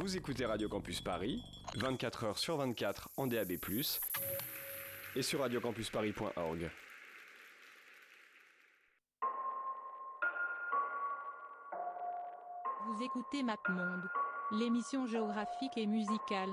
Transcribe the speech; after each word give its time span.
Vous 0.00 0.16
écoutez 0.16 0.46
Radio 0.46 0.66
Campus 0.66 1.02
Paris, 1.02 1.44
24 1.76 2.24
h 2.24 2.38
sur 2.38 2.56
24 2.56 3.10
en 3.18 3.26
DAB+, 3.26 3.52
et 5.14 5.20
sur 5.20 5.40
radiocampusparis.org. 5.40 6.70
Vous 12.86 13.02
écoutez 13.02 13.42
MapMonde, 13.42 14.08
l'émission 14.52 15.06
géographique 15.06 15.76
et 15.76 15.86
musicale, 15.86 16.48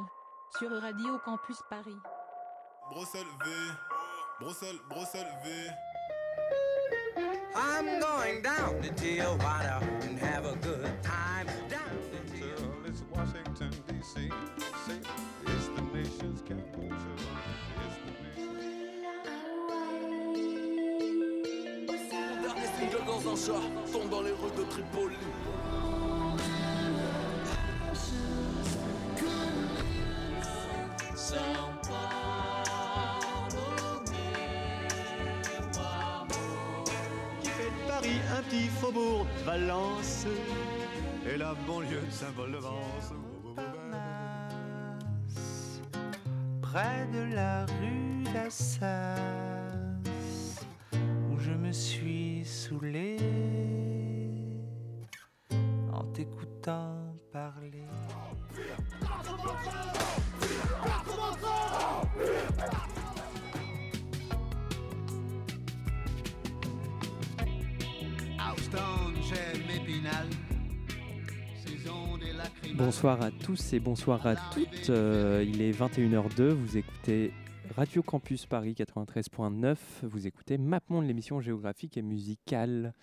sur 0.59 0.69
Radio 0.69 1.17
Campus 1.19 1.61
Paris. 1.69 1.95
Bruxelles 2.91 3.23
V, 3.45 3.51
Bruxelles, 4.41 4.79
Bruxelles 4.89 5.33
V. 5.45 5.51
I'm 7.55 8.01
going 8.01 8.41
down 8.41 8.81
to 8.81 8.89
Tijuana 8.89 9.81
and 10.03 10.19
have 10.19 10.45
a 10.45 10.55
good 10.57 10.91
time. 11.01 11.66
Chat 23.47 23.53
tombe 23.93 24.09
dans 24.09 24.21
les 24.21 24.31
rues 24.31 24.55
de 24.57 24.63
Tripoli. 24.63 25.15
qui 37.41 37.49
fait 37.49 37.71
de 37.71 37.87
Paris 37.87 38.19
un 38.37 38.41
petit 38.43 38.67
faubourg 38.67 39.25
de 39.39 39.45
Valence 39.45 40.25
et 41.25 41.37
la 41.37 41.53
banlieue 41.65 42.03
symbole 42.09 42.51
de 42.51 42.57
Vence. 42.57 43.13
près 46.61 47.07
de 47.13 47.33
la 47.33 47.65
rue 47.65 48.23
d'Assas, 48.33 49.15
où 51.31 51.39
je 51.39 51.51
me 51.51 51.71
suis 51.71 52.43
saoulé 52.43 53.06
t'écoutant 56.17 57.15
parler. 57.31 57.83
Bonsoir 72.73 73.21
à 73.21 73.29
tous 73.29 73.73
et 73.73 73.79
bonsoir 73.79 74.25
à 74.25 74.35
toutes. 74.35 74.89
Euh, 74.89 75.45
il 75.47 75.61
est 75.61 75.71
21h02, 75.71 76.49
vous 76.49 76.77
écoutez 76.77 77.31
Radio 77.75 78.01
Campus 78.01 78.47
Paris 78.47 78.73
93.9, 78.75 79.77
vous 80.01 80.25
écoutez 80.25 80.57
MapMonde, 80.57 81.05
l'émission 81.05 81.41
géographique 81.41 81.95
et 81.95 82.01
musicale. 82.01 82.95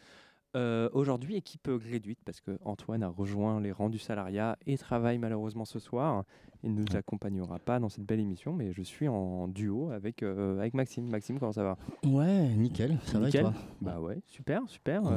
Euh, 0.57 0.89
Aujourd'hui, 0.93 1.37
équipe 1.37 1.69
réduite 1.69 2.21
parce 2.25 2.41
que 2.41 2.59
Antoine 2.65 3.03
a 3.03 3.09
rejoint 3.09 3.61
les 3.61 3.73
rangs 3.73 3.89
du 3.91 3.99
salariat 3.99 4.57
et 4.67 4.79
travaille 4.79 5.19
malheureusement 5.19 5.65
ce 5.65 5.79
soir. 5.79 6.25
Il 6.63 6.73
ne 6.75 6.81
nous 6.81 6.97
accompagnera 6.97 7.59
pas 7.59 7.79
dans 7.79 7.91
cette 7.91 8.05
belle 8.07 8.21
émission, 8.21 8.55
mais 8.55 8.73
je 8.73 8.81
suis 8.83 9.07
en 9.07 9.49
duo 9.49 9.91
avec, 9.91 10.23
euh, 10.23 10.59
avec 10.61 10.73
Maxime. 10.73 11.07
Maxime, 11.11 11.39
comment 11.39 11.53
ça 11.53 11.63
va? 11.63 11.77
Ouais, 12.07 12.49
nickel, 12.55 12.97
ça 13.05 13.19
Nickel. 13.19 13.43
va 13.43 13.51
et 13.51 13.53
toi? 13.53 13.63
Bah 13.83 14.01
ouais, 14.01 14.23
super, 14.27 14.63
super. 14.69 15.03
Euh, 15.07 15.11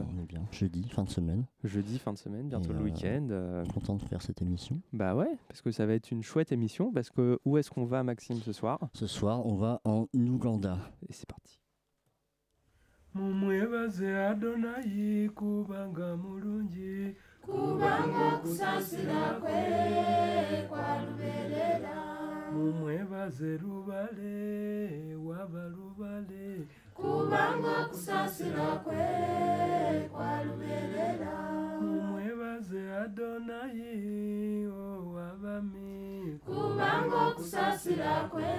Euh, 0.00 0.02
On 0.14 0.20
est 0.20 0.26
bien, 0.26 0.42
jeudi, 0.50 0.86
fin 0.90 1.04
de 1.04 1.08
semaine. 1.08 1.46
jeudi, 1.64 1.98
fin 1.98 2.12
de 2.12 2.18
semaine, 2.18 2.48
bientôt 2.48 2.72
Et, 2.72 2.74
le 2.74 2.82
week-end. 2.82 3.64
Content 3.72 3.94
de 3.96 4.02
faire 4.02 4.20
cette 4.20 4.42
émission. 4.42 4.80
Bah 4.92 5.14
ouais, 5.14 5.38
parce 5.48 5.62
que 5.62 5.70
ça 5.70 5.86
va 5.86 5.94
être 5.94 6.10
une 6.10 6.22
chouette 6.22 6.52
émission. 6.52 6.92
Parce 6.92 7.08
que 7.10 7.38
où 7.46 7.56
est-ce 7.56 7.70
qu'on 7.70 7.84
va, 7.86 8.02
Maxime, 8.02 8.36
ce 8.36 8.52
soir? 8.52 8.78
Ce 8.92 9.06
soir, 9.06 9.46
on 9.46 9.54
va 9.54 9.80
en 9.84 10.06
Ouganda. 10.14 10.76
Et 11.08 11.12
c'est 11.12 11.26
parti. 11.28 11.59
Mumwebaze 13.14 14.08
adonayi 14.28 15.28
kubanga 15.38 16.08
mulungi. 16.22 17.14
Kubanga 17.46 18.20
okusasira 18.34 19.22
kwe 19.40 19.60
kwaluberera 20.70 21.96
mumwebaze 22.52 23.50
lubale 23.62 24.36
waba 25.26 25.62
lubale. 25.74 26.46
Kubanga 26.96 27.70
okusasira 27.82 28.66
kwe 28.84 29.04
kwaluberera 30.12 31.34
mumwebaze 31.80 32.80
adonayi 33.02 33.90
owabami 34.86 36.38
kubanga 36.46 37.16
okusasira 37.30 38.12
kwe 38.32 38.52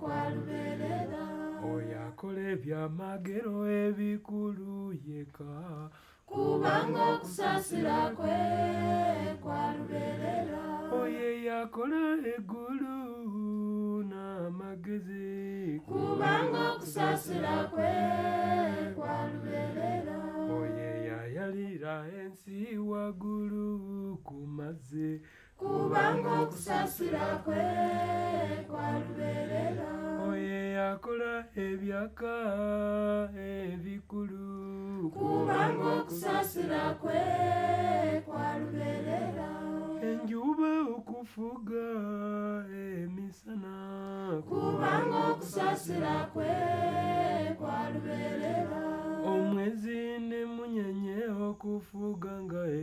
kwaluberera 0.00 1.22
oyo 1.34 1.41
akola 2.22 2.42
ebyamagero 2.54 3.54
ebikulu 3.82 4.94
yeka. 5.06 5.90
Kubanga 6.30 7.02
okusasira 7.14 7.98
kwe 8.16 8.38
kwaluberera 9.42 10.62
oyo 11.00 11.28
yakola 11.48 12.02
eggulu 12.34 12.96
n'amagezi. 14.10 15.82
Kubanga 15.88 16.60
okusasira 16.72 17.54
kwe 17.72 17.90
kwaluberera 18.96 20.18
oyo 20.58 20.88
yayalira 21.08 21.94
ensi 22.22 22.78
waggulu 22.90 23.66
ku 24.26 24.36
mazzi 24.56 25.10
kubanga 25.62 26.30
okusasira 26.42 27.26
kwe 27.44 27.64
kwaluberera 28.70 29.90
oyo 30.28 30.58
yakola 30.78 31.32
ebyaka 31.66 32.34
ebikulu. 33.54 34.46
Kubanga 35.16 35.86
okusasira 36.00 36.82
kwe 37.02 37.22
kwaluberera 38.26 39.50
enjuba 40.08 40.70
okufuga 40.96 41.86
emisana. 42.84 43.74
Kubanga 44.48 45.18
okusasira 45.32 46.14
kwe 46.32 46.52
mwezi 49.52 50.18
ni 50.28 50.40
munyenyeho 50.54 51.54
kufuga 51.60 52.32
ngahe 52.44 52.82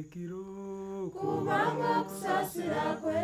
kubanga 1.18 1.94
kusasira 2.08 2.86
kwe 3.02 3.22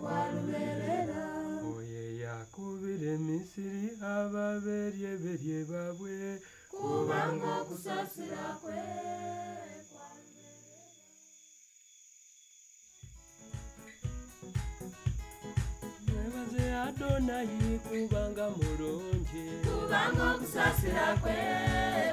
kwarumerera 0.00 1.22
oye 1.76 2.02
yakubire 2.22 3.12
misiri 3.26 3.86
ababeryeberye 4.16 5.58
babwe. 5.70 6.16
Kubanga 6.72 7.52
kusasira 7.68 8.44
kwe 8.62 8.80
mwebaze 16.30 16.74
adonayi 16.86 17.78
kubanga 17.86 18.46
mulungi 18.56 19.44
kubanga 19.66 20.24
okusasira 20.34 21.06
kwe 21.22 21.38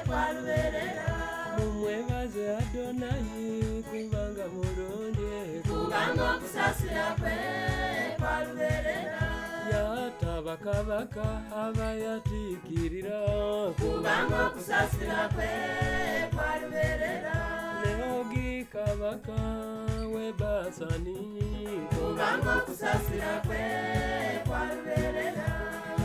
kwaluberera 0.06 1.08
mumwebaze 1.56 2.44
adonayi 2.60 3.48
kubanga 3.88 4.44
mulungi 4.54 5.32
kubanga 5.68 6.24
okusasira 6.34 7.06
kwe 7.20 7.36
kwaluberera 8.18 9.22
yatabakabaka 9.72 11.26
abayatikirira 11.64 13.18
kubanga 13.78 14.36
okusasira 14.48 15.20
kwe 15.34 15.50
kwaluberera 16.34 17.37
neogikabaka 17.98 19.38
webasani 20.14 21.16
kubanga 21.94 22.50
okusasira 22.58 23.32
kwe 23.46 23.62
kwaluberera 24.46 25.48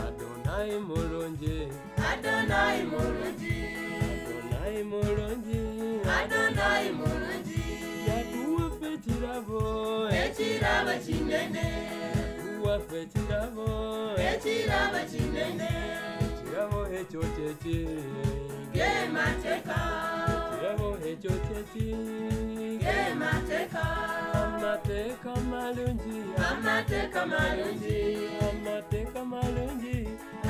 adonayi 0.06 0.76
mulungi 0.88 1.58
adonayi 2.10 2.82
mulungi 2.92 3.58
adonayi 4.64 4.82
mulungi 4.90 5.60
adonayi 6.18 6.88
mulungi 7.00 7.62
yatuwaffe 8.08 8.86
ekirabo 8.94 9.60
ekirabo 10.22 10.92
kinene 11.04 11.66
yatuwaffe 12.16 12.96
ekirabo 13.04 13.66
ekirabo 14.30 14.98
kinene 15.10 15.70
ekirabo 16.24 16.80
ekyo 16.98 17.22
kyeki 17.34 17.78
gemateeka 18.74 19.78
evo 20.68 20.88
ekyo 21.10 21.34
kyeki 21.44 21.88
ge 22.82 22.98
mateeka 23.22 23.84
amateeka 24.42 25.32
malungi 25.50 26.18
amateeka 26.50 27.20
malungi 27.32 28.00
amateeka 28.48 29.20
malungi 29.32 29.98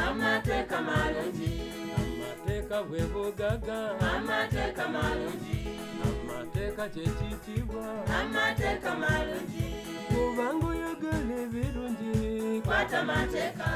amateeka 0.06 0.76
malungi 0.88 1.54
amateeka 2.00 2.76
bwe 2.88 3.02
bugaga 3.12 3.78
amateeka 4.14 4.84
malungi 4.96 5.60
amateeka 6.06 6.84
kyekiyitibwa 6.94 7.84
amateeka 8.20 8.90
malungi 9.02 9.68
kuba 10.08 10.46
ngaoyogala 10.54 11.34
ebirungi 11.44 12.14
kwata 12.66 12.98
mateeka 13.10 13.68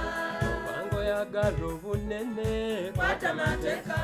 Bovango 1.08 1.24
yagala 1.24 1.66
obunene. 1.72 2.92
Kwata 2.94 3.34
mateka. 3.34 3.96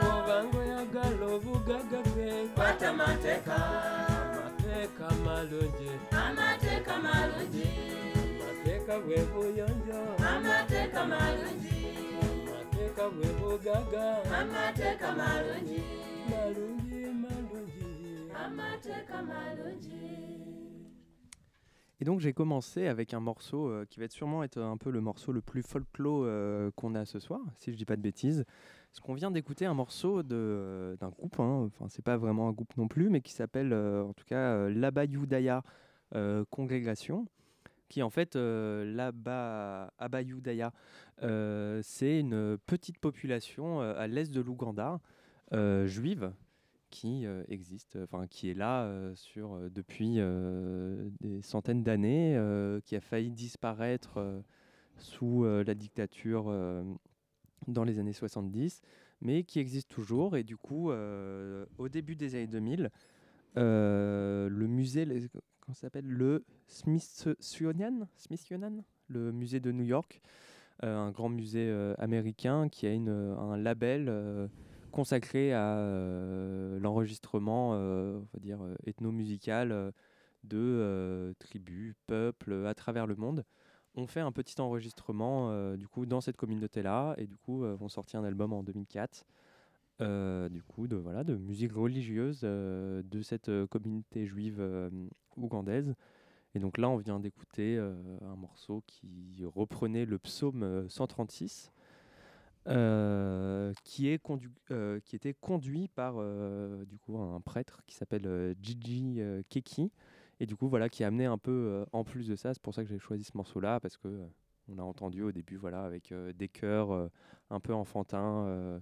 Bovango 0.00 0.60
yagala 0.62 1.26
obugaga 1.34 1.98
bwe. 2.14 2.48
Kwata 2.54 2.92
mateka. 2.92 3.56
Amateeka 4.46 5.08
malungi. 5.24 5.90
Amateeka 6.12 6.94
malungi. 7.04 7.68
Amateeka 8.42 8.94
bwe 9.04 9.18
buyonjo. 9.32 10.00
Amateeka 10.30 11.00
malungi. 11.04 11.78
Amateeka 12.22 13.04
bwe 13.14 13.28
bugaga. 13.38 14.06
Amateeka 14.38 15.08
malungi. 15.18 15.82
Malungi 16.30 17.00
malungi. 17.22 17.90
Amateeka 18.44 19.16
malungi 19.22 20.02
Et 22.02 22.04
donc 22.04 22.18
j'ai 22.18 22.32
commencé 22.32 22.88
avec 22.88 23.14
un 23.14 23.20
morceau 23.20 23.68
euh, 23.68 23.84
qui 23.88 24.00
va 24.00 24.08
sûrement 24.08 24.42
être 24.42 24.58
un 24.58 24.76
peu 24.76 24.90
le 24.90 25.00
morceau 25.00 25.30
le 25.30 25.40
plus 25.40 25.62
folklore 25.62 26.24
euh, 26.24 26.68
qu'on 26.74 26.96
a 26.96 27.04
ce 27.04 27.20
soir, 27.20 27.38
si 27.58 27.70
je 27.70 27.76
dis 27.76 27.84
pas 27.84 27.94
de 27.94 28.02
bêtises. 28.02 28.44
Parce 28.90 28.98
qu'on 28.98 29.14
vient 29.14 29.30
d'écouter 29.30 29.66
un 29.66 29.74
morceau 29.74 30.24
de, 30.24 30.34
euh, 30.34 30.96
d'un 30.96 31.10
groupe, 31.10 31.38
hein, 31.38 31.70
enfin 31.72 31.86
c'est 31.88 32.04
pas 32.04 32.16
vraiment 32.16 32.48
un 32.48 32.50
groupe 32.50 32.76
non 32.76 32.88
plus, 32.88 33.08
mais 33.08 33.20
qui 33.20 33.30
s'appelle 33.30 33.72
euh, 33.72 34.02
en 34.02 34.14
tout 34.14 34.24
cas 34.24 34.34
euh, 34.34 34.74
l'Abayudaya 34.74 35.62
euh, 36.16 36.44
Congrégation, 36.50 37.28
qui 37.88 38.02
en 38.02 38.10
fait 38.10 38.34
euh, 38.34 38.84
l'Aba- 38.84 39.92
Abayudaya, 39.96 40.72
euh, 41.22 41.78
c'est 41.84 42.18
une 42.18 42.58
petite 42.66 42.98
population 42.98 43.80
euh, 43.80 43.94
à 43.96 44.08
l'est 44.08 44.34
de 44.34 44.40
l'Ouganda, 44.40 44.98
euh, 45.52 45.86
juive, 45.86 46.32
qui 46.92 47.26
euh, 47.26 47.42
existe, 47.48 47.98
enfin 48.02 48.26
qui 48.28 48.50
est 48.50 48.54
là 48.54 48.84
euh, 48.84 49.14
sur, 49.16 49.54
euh, 49.54 49.70
depuis 49.70 50.16
euh, 50.18 51.08
des 51.20 51.40
centaines 51.40 51.82
d'années, 51.82 52.36
euh, 52.36 52.80
qui 52.84 52.94
a 52.94 53.00
failli 53.00 53.30
disparaître 53.32 54.18
euh, 54.18 54.40
sous 54.98 55.44
euh, 55.44 55.64
la 55.66 55.74
dictature 55.74 56.44
euh, 56.48 56.84
dans 57.66 57.82
les 57.82 57.98
années 57.98 58.12
70, 58.12 58.82
mais 59.22 59.42
qui 59.42 59.58
existe 59.58 59.88
toujours. 59.88 60.36
Et 60.36 60.44
du 60.44 60.58
coup, 60.58 60.90
euh, 60.90 61.64
au 61.78 61.88
début 61.88 62.14
des 62.14 62.34
années 62.34 62.46
2000, 62.46 62.90
euh, 63.56 64.48
le 64.50 64.66
musée, 64.66 65.06
comment 65.60 65.74
s'appelle? 65.74 66.06
Le 66.06 66.44
Smithsonian, 66.66 68.06
Smithsonian, 68.16 68.84
le 69.08 69.32
musée 69.32 69.60
de 69.60 69.72
New 69.72 69.84
York, 69.84 70.20
euh, 70.84 70.94
un 70.98 71.10
grand 71.10 71.30
musée 71.30 71.68
euh, 71.68 71.94
américain 71.98 72.68
qui 72.68 72.86
a 72.86 72.92
une, 72.92 73.08
un 73.08 73.56
label 73.56 74.08
euh, 74.10 74.46
consacré 74.92 75.52
à 75.54 75.76
euh, 75.78 76.78
l'enregistrement, 76.80 77.72
euh, 77.74 78.18
on 78.18 78.28
va 78.34 78.40
dire, 78.40 78.62
euh, 78.62 78.76
ethno-musical 78.86 79.72
euh, 79.72 79.90
de 80.44 81.34
tribus, 81.38 81.94
peuples 82.06 82.66
à 82.66 82.74
travers 82.74 83.06
le 83.06 83.16
monde. 83.16 83.44
On 83.94 84.06
fait 84.06 84.20
un 84.20 84.32
petit 84.32 84.60
enregistrement 84.60 85.74
du 85.76 85.86
coup 85.88 86.06
dans 86.06 86.20
cette 86.22 86.36
communauté-là 86.36 87.14
et 87.18 87.26
du 87.26 87.36
coup 87.36 87.60
vont 87.60 87.88
sortir 87.90 88.20
un 88.20 88.24
album 88.24 88.52
en 88.54 88.62
2004. 88.62 89.26
euh, 90.00 90.48
du 90.48 90.62
coup 90.62 90.88
de 90.88 90.96
voilà 90.96 91.24
de 91.24 91.36
musique 91.36 91.72
religieuse 91.72 92.40
de 92.42 93.22
cette 93.22 93.50
communauté 93.66 94.26
juive 94.26 94.62
ougandaise 95.36 95.94
et 96.54 96.58
donc 96.60 96.78
là 96.78 96.88
on 96.90 96.96
vient 96.96 97.20
d'écouter 97.20 97.78
un 97.78 98.36
morceau 98.36 98.82
qui 98.86 99.44
reprenait 99.44 100.04
le 100.06 100.18
psaume 100.18 100.62
euh, 100.62 100.88
136 100.88 101.72
euh, 102.68 103.72
qui, 103.84 104.08
est 104.08 104.22
condu- 104.22 104.50
euh, 104.70 105.00
qui 105.00 105.16
était 105.16 105.34
conduit 105.34 105.88
par 105.88 106.14
euh, 106.18 106.84
du 106.84 106.98
coup 106.98 107.18
un 107.18 107.40
prêtre 107.40 107.80
qui 107.86 107.94
s'appelle 107.94 108.54
Gigi 108.62 109.20
Keki. 109.48 109.90
Et 110.40 110.46
du 110.46 110.56
coup 110.56 110.68
voilà 110.68 110.88
qui 110.88 111.04
a 111.04 111.08
amené 111.08 111.26
un 111.26 111.38
peu 111.38 111.84
en 111.92 112.04
plus 112.04 112.26
de 112.28 112.34
ça. 112.36 112.52
C'est 112.54 112.62
pour 112.62 112.74
ça 112.74 112.82
que 112.82 112.88
j'ai 112.88 112.98
choisi 112.98 113.24
ce 113.24 113.36
morceau 113.36 113.60
là 113.60 113.78
parce 113.80 113.96
que 113.96 114.08
on 114.68 114.78
a 114.78 114.82
entendu 114.82 115.22
au 115.22 115.32
début 115.32 115.56
voilà 115.56 115.84
avec 115.84 116.12
des 116.36 116.48
chœurs 116.48 117.10
un 117.50 117.60
peu 117.60 117.74
enfantins 117.74 118.80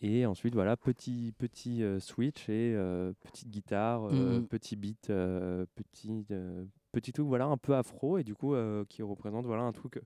et 0.00 0.26
ensuite 0.26 0.54
voilà 0.54 0.76
petit 0.76 1.32
petit 1.38 1.82
switch 2.00 2.48
et 2.48 2.74
petite 3.22 3.50
guitare 3.50 4.02
Mhm. 4.02 4.46
petit 4.48 4.76
beat 4.76 5.06
petit 5.74 6.26
petit 6.92 7.12
truc 7.12 7.26
voilà 7.26 7.46
un 7.46 7.56
peu 7.56 7.74
afro. 7.76 8.18
Et 8.18 8.24
du 8.24 8.34
coup 8.34 8.54
qui 8.88 9.02
représente 9.02 9.46
voilà 9.46 9.62
un 9.62 9.72
truc 9.72 10.00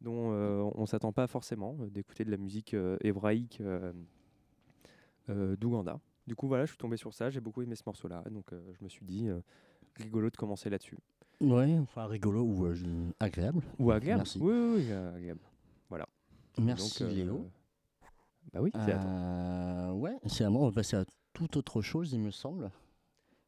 dont 0.00 0.32
euh, 0.32 0.68
on 0.74 0.86
s'attend 0.86 1.12
pas 1.12 1.26
forcément 1.26 1.76
euh, 1.80 1.88
d'écouter 1.88 2.24
de 2.24 2.30
la 2.30 2.36
musique 2.36 2.74
euh, 2.74 2.96
hébraïque 3.02 3.62
d'Ouganda. 5.28 5.98
Du 6.26 6.34
coup, 6.34 6.48
voilà, 6.48 6.64
je 6.64 6.70
suis 6.70 6.78
tombé 6.78 6.96
sur 6.96 7.14
ça, 7.14 7.30
j'ai 7.30 7.40
beaucoup 7.40 7.62
aimé 7.62 7.76
ce 7.76 7.82
morceau-là, 7.86 8.24
donc 8.30 8.52
euh, 8.52 8.60
je 8.78 8.82
me 8.84 8.88
suis 8.88 9.04
dit, 9.04 9.28
euh, 9.28 9.40
rigolo 9.96 10.28
de 10.30 10.36
commencer 10.36 10.68
là-dessus. 10.70 10.98
Ouais, 11.40 11.76
enfin 11.78 12.06
rigolo 12.06 12.42
ou 12.42 12.66
euh, 12.66 13.10
agréable. 13.20 13.60
Ou 13.78 13.90
agréable 13.92 14.20
Merci. 14.20 14.38
Oui, 14.40 14.52
oui, 14.76 14.92
agréable. 14.92 15.40
Voilà. 15.88 16.06
Merci 16.58 17.02
Donc, 17.04 17.12
Léo. 17.12 17.50
Bah 18.52 18.60
oui, 18.62 18.70
c'est 18.74 18.92
à 18.92 18.98
toi. 18.98 19.94
Ouais, 19.94 20.16
c'est 20.26 20.44
à 20.44 20.50
moi. 20.50 20.62
On 20.62 20.66
va 20.68 20.72
passer 20.72 20.96
à 20.96 21.04
toute 21.32 21.56
autre 21.56 21.82
chose, 21.82 22.12
il 22.12 22.20
me 22.20 22.30
semble. 22.30 22.70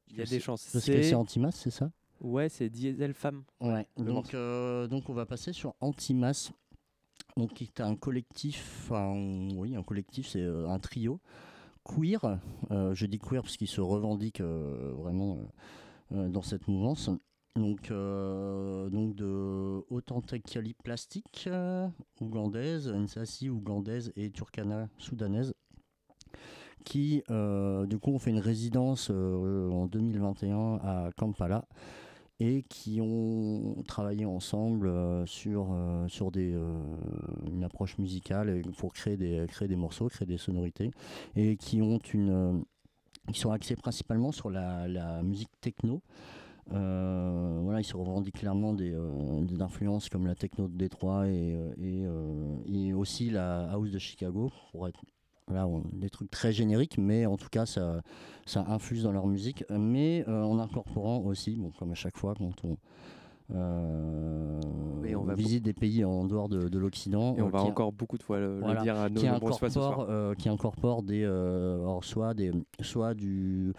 Il 0.08 0.16
y 0.16 0.22
a 0.22 0.24
des 0.26 0.40
chances. 0.40 0.68
Parce 0.72 0.84
que 0.84 1.02
C'est- 1.02 1.14
Antimas, 1.14 1.52
c'est 1.52 1.70
ça? 1.70 1.90
Ouais, 2.20 2.48
c'est 2.48 2.68
Diesel 2.68 3.14
Femme. 3.14 3.44
Ouais. 3.60 3.86
Donc, 3.96 4.34
euh, 4.34 4.86
donc 4.86 5.08
on 5.08 5.14
va 5.14 5.26
passer 5.26 5.52
sur 5.52 5.74
Antimas, 5.80 6.50
donc 7.36 7.54
qui 7.54 7.64
est 7.64 7.80
un 7.80 7.94
collectif, 7.94 8.82
enfin, 8.84 9.12
oui, 9.56 9.76
un 9.76 9.82
collectif, 9.82 10.28
c'est 10.28 10.42
euh, 10.42 10.68
un 10.68 10.78
trio 10.78 11.20
queer. 11.84 12.38
Euh, 12.70 12.94
je 12.94 13.06
dis 13.06 13.18
queer 13.18 13.42
parce 13.42 13.56
qu'ils 13.56 13.68
se 13.68 13.80
revendiquent 13.80 14.40
euh, 14.40 14.92
vraiment 14.96 15.38
euh, 16.12 16.28
dans 16.28 16.42
cette 16.42 16.68
mouvance. 16.68 17.10
Donc, 17.56 17.90
euh, 17.90 18.88
donc 18.90 19.16
de 19.16 19.82
Authentically 19.90 20.74
Plastique, 20.74 21.44
euh, 21.48 21.88
ougandaise, 22.20 22.88
Nsasi 22.88 23.48
ougandaise 23.48 24.12
et 24.16 24.30
Turkana 24.30 24.88
soudanaise, 24.98 25.54
qui 26.84 27.22
euh, 27.30 27.86
du 27.86 27.98
coup 27.98 28.12
ont 28.12 28.18
fait 28.18 28.30
une 28.30 28.38
résidence 28.38 29.10
euh, 29.10 29.70
en 29.70 29.86
2021 29.86 30.76
à 30.76 31.10
Kampala 31.16 31.66
et 32.40 32.62
qui 32.68 33.00
ont 33.00 33.82
travaillé 33.86 34.24
ensemble 34.24 34.88
euh, 34.88 35.26
sur, 35.26 35.68
euh, 35.72 36.06
sur 36.08 36.30
des, 36.30 36.52
euh, 36.54 36.80
une 37.50 37.64
approche 37.64 37.98
musicale 37.98 38.62
pour 38.76 38.92
créer 38.92 39.16
des, 39.16 39.44
créer 39.48 39.66
des 39.66 39.76
morceaux, 39.76 40.08
créer 40.08 40.26
des 40.26 40.38
sonorités, 40.38 40.90
et 41.34 41.56
qui 41.56 41.82
ont 41.82 41.98
une, 42.14 42.64
qui 43.32 43.40
sont 43.40 43.50
axés 43.50 43.76
principalement 43.76 44.32
sur 44.32 44.50
la, 44.50 44.86
la 44.86 45.22
musique 45.22 45.50
techno. 45.60 46.00
Voilà, 46.70 47.80
ils 47.80 47.84
se 47.84 47.96
revendiquent 47.96 48.40
clairement 48.40 48.74
des, 48.74 48.94
des 49.42 49.62
influences 49.62 50.10
comme 50.10 50.26
la 50.26 50.34
techno 50.34 50.68
de 50.68 50.76
Détroit 50.76 51.26
et, 51.26 51.56
et 52.66 52.92
aussi 52.92 53.30
la 53.30 53.70
house 53.70 53.90
de 53.90 53.98
Chicago, 53.98 54.50
pour 54.70 54.86
être 54.86 55.00
on- 55.50 55.82
des 55.92 56.10
trucs 56.10 56.30
très 56.30 56.52
génériques, 56.52 56.98
mais 56.98 57.26
en 57.26 57.36
tout 57.36 57.48
cas, 57.50 57.66
ça, 57.66 58.02
ça 58.46 58.64
infuse 58.68 59.02
dans 59.02 59.12
leur 59.12 59.26
musique, 59.26 59.64
mais 59.70 60.24
euh, 60.28 60.42
en 60.42 60.58
incorporant 60.58 61.18
aussi, 61.20 61.56
bon, 61.56 61.70
comme 61.78 61.92
à 61.92 61.94
chaque 61.94 62.16
fois 62.16 62.34
quand 62.36 62.52
on, 62.64 62.76
euh, 63.54 64.60
on 65.16 65.22
va 65.22 65.34
visite 65.34 65.64
des 65.64 65.72
pays 65.72 66.04
en 66.04 66.24
dehors 66.24 66.48
de, 66.48 66.68
de 66.68 66.78
l'Occident. 66.78 67.34
Et 67.36 67.42
on 67.42 67.46
euh, 67.48 67.50
va 67.50 67.62
qui- 67.62 67.68
encore 67.68 67.92
beaucoup 67.92 68.18
de 68.18 68.22
fois 68.22 68.38
le, 68.38 68.60
dire 68.82 68.96
à 68.96 69.08
nos 69.08 69.20
qui 69.20 69.26
incorpore, 69.26 70.06
euh, 70.08 70.34
qui 70.34 70.48
incorpore 70.48 71.02
des, 71.02 71.24
alors 71.24 72.04
soit 72.04 72.34
des, 72.34 72.52
soit 72.82 73.14
du, 73.14 73.72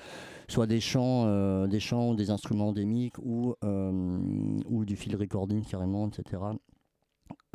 soit 0.47 0.65
des 0.67 0.79
chants, 0.79 1.67
des 1.67 1.79
chants, 1.79 2.13
des 2.15 2.29
instruments 2.31 2.69
endémiques 2.69 3.17
ou 3.19 3.53
ou 3.61 4.85
du 4.85 4.95
field 4.95 5.19
recording 5.19 5.63
carrément, 5.63 6.07
etc. 6.07 6.41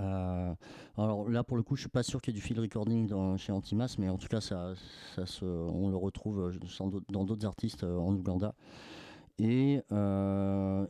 Euh, 0.00 0.54
alors 0.96 1.28
là, 1.28 1.44
pour 1.44 1.56
le 1.56 1.62
coup, 1.62 1.76
je 1.76 1.82
suis 1.82 1.90
pas 1.90 2.02
sûr 2.02 2.20
qu'il 2.20 2.34
y 2.34 2.36
ait 2.36 2.40
du 2.40 2.44
field 2.44 2.60
recording 2.60 3.36
chez 3.36 3.52
Antimas, 3.52 3.96
mais 3.98 4.08
en 4.08 4.18
tout 4.18 4.28
cas, 4.28 4.40
ça, 4.40 4.74
ça 5.14 5.26
se, 5.26 5.44
on 5.44 5.88
le 5.88 5.96
retrouve 5.96 6.40
euh, 6.40 6.90
dans 7.10 7.24
d'autres 7.24 7.46
artistes 7.46 7.84
euh, 7.84 7.98
en 7.98 8.14
Ouganda. 8.14 8.54
Et, 9.38 9.80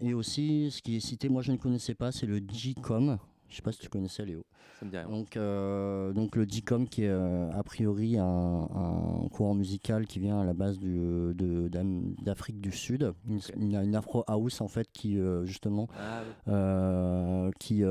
et 0.01 0.15
aussi, 0.15 0.71
ce 0.71 0.83
qui 0.83 0.97
est 0.97 1.01
cité, 1.01 1.31
moi 1.31 1.41
je 1.41 1.51
ne 1.51 1.57
connaissais 1.57 1.95
pas, 1.95 2.13
c'est 2.13 2.27
le 2.27 2.43
G-Com. 2.47 3.19
Je 3.49 3.57
sais 3.57 3.63
pas 3.63 3.73
si 3.73 3.79
tu 3.79 3.89
connaissais 3.89 4.25
Léo. 4.25 4.45
Ça 4.81 4.85
me 4.87 4.91
dit 4.91 4.97
rien. 4.97 5.09
Donc, 5.09 5.37
euh, 5.37 6.13
donc 6.13 6.35
le 6.35 6.45
G-Com 6.45 6.89
qui 6.89 7.05
est 7.05 7.09
euh, 7.09 7.51
a 7.53 7.63
priori 7.63 8.19
un, 8.19 8.25
un 8.25 9.29
courant 9.31 9.55
musical 9.55 10.07
qui 10.07 10.19
vient 10.19 10.41
à 10.41 10.45
la 10.45 10.55
base 10.55 10.79
d'Afrique 10.81 12.61
du 12.61 12.73
Sud, 12.73 13.13
une, 13.29 13.41
une- 13.57 13.77
une 13.77 13.95
afro 13.95 14.25
house 14.27 14.61
en 14.61 14.69
fait 14.69 14.89
qui 14.93 15.19
euh, 15.19 15.45
justement 15.45 15.89
Ah 15.97 16.23
oui. 16.27 16.33
euh, 16.49 17.51
qui 17.61 17.83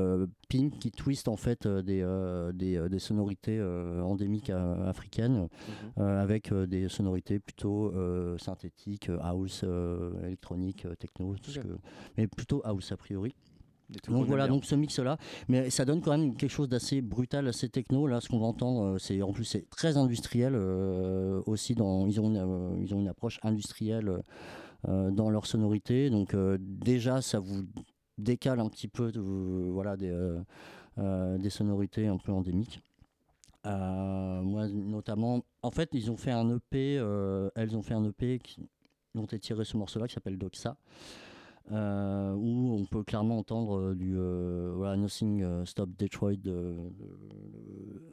pimpe, 0.48 0.78
qui 0.78 0.90
twist 0.90 1.28
en 1.28 1.36
fait 1.36 1.66
des, 1.66 2.04
des, 2.54 2.88
des 2.88 2.98
sonorités 2.98 3.60
endémiques 4.02 4.50
africaines 4.50 5.48
euh, 5.98 6.22
avec 6.22 6.52
des 6.52 6.88
sonorités 6.88 7.38
plutôt 7.38 7.92
synthétiques, 8.38 9.10
house, 9.22 9.64
électronique, 10.24 10.86
techno, 10.98 11.34
tout 11.42 11.50
ce 11.50 11.60
Ok. 11.60 11.66
que, 11.66 11.78
mais 12.18 12.26
plutôt 12.26 12.60
house 12.64 12.92
a 12.92 12.96
priori. 12.96 13.34
Donc 14.08 14.26
voilà, 14.26 14.46
bien. 14.46 14.54
donc 14.54 14.64
ce 14.64 14.74
mix 14.74 14.98
là, 14.98 15.18
mais 15.48 15.70
ça 15.70 15.84
donne 15.84 16.00
quand 16.00 16.16
même 16.16 16.36
quelque 16.36 16.50
chose 16.50 16.68
d'assez 16.68 17.02
brutal, 17.02 17.46
assez 17.48 17.68
techno. 17.68 18.06
Là, 18.06 18.20
ce 18.20 18.28
qu'on 18.28 18.38
va 18.38 18.46
entendre, 18.46 18.94
euh, 18.94 18.98
c'est 18.98 19.20
en 19.22 19.32
plus 19.32 19.44
c'est 19.44 19.68
très 19.70 19.96
industriel 19.96 20.54
euh, 20.54 21.42
aussi. 21.46 21.74
Dans, 21.74 22.06
ils 22.06 22.20
ont 22.20 22.28
une, 22.28 22.38
euh, 22.38 22.76
ils 22.80 22.94
ont 22.94 23.00
une 23.00 23.08
approche 23.08 23.38
industrielle 23.42 24.22
euh, 24.88 25.10
dans 25.10 25.30
leur 25.30 25.46
sonorité. 25.46 26.10
Donc 26.10 26.34
déjà, 26.58 27.20
ça 27.20 27.40
vous 27.40 27.64
décale 28.18 28.60
un 28.60 28.68
petit 28.68 28.88
peu 28.88 29.12
voilà, 29.18 29.96
des, 29.96 30.14
des 30.96 31.50
sonorités 31.50 32.06
un 32.06 32.18
peu 32.18 32.32
endémiques. 32.32 32.80
Moi, 33.64 34.68
notamment, 34.68 35.42
en 35.62 35.70
fait, 35.70 35.90
ils 35.92 36.10
ont 36.10 36.16
fait 36.16 36.30
un 36.30 36.56
EP, 36.56 36.94
elles 37.54 37.76
ont 37.76 37.82
fait 37.82 37.94
un 37.94 38.04
EP 38.04 38.38
qui, 38.38 38.68
dont 39.14 39.26
est 39.26 39.38
tiré 39.38 39.64
ce 39.64 39.76
morceau-là 39.76 40.08
qui 40.08 40.14
s'appelle 40.14 40.38
Doxa, 40.38 40.76
euh, 41.72 42.34
où 42.34 42.74
on 42.74 42.84
peut 42.84 43.02
clairement 43.02 43.38
entendre 43.38 43.78
euh, 43.78 43.94
du 43.94 44.14
euh, 44.16 44.72
voilà, 44.76 44.96
Nothing 44.96 45.64
Stop 45.64 45.90
Detroit 45.98 46.36
de, 46.36 46.76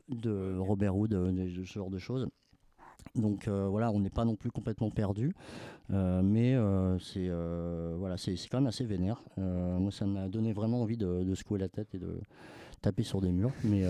de- 0.10 0.16
de 0.22 0.58
Robert 0.58 0.96
Hood, 0.96 1.14
euh, 1.14 1.32
de, 1.32 1.64
ce 1.66 1.74
genre 1.74 1.90
de 1.90 1.98
choses. 2.00 2.28
Donc 3.16 3.48
euh, 3.48 3.68
voilà, 3.68 3.92
on 3.92 4.00
n'est 4.00 4.10
pas 4.10 4.26
non 4.26 4.36
plus 4.36 4.52
complètement 4.52 4.90
perdu, 4.90 5.34
euh, 5.92 6.22
mais 6.24 6.56
euh, 6.56 6.98
c'est 7.00 7.30
voilà, 7.98 8.18
c'est 8.18 8.36
c'est 8.38 8.48
quand 8.50 8.60
même 8.60 8.68
assez 8.68 8.86
vénère. 8.86 9.22
Moi, 9.38 9.92
ça 9.92 10.06
m'a 10.06 10.28
donné 10.30 10.54
vraiment 10.54 10.82
envie 10.82 10.98
de, 10.98 11.24
de 11.24 11.36
secouer 11.36 11.60
la 11.60 11.70
tête 11.70 11.94
et 11.96 12.00
de 12.00 12.20
taper 12.82 13.04
sur 13.04 13.22
des 13.22 13.32
murs, 13.32 13.52
mais 13.64 13.84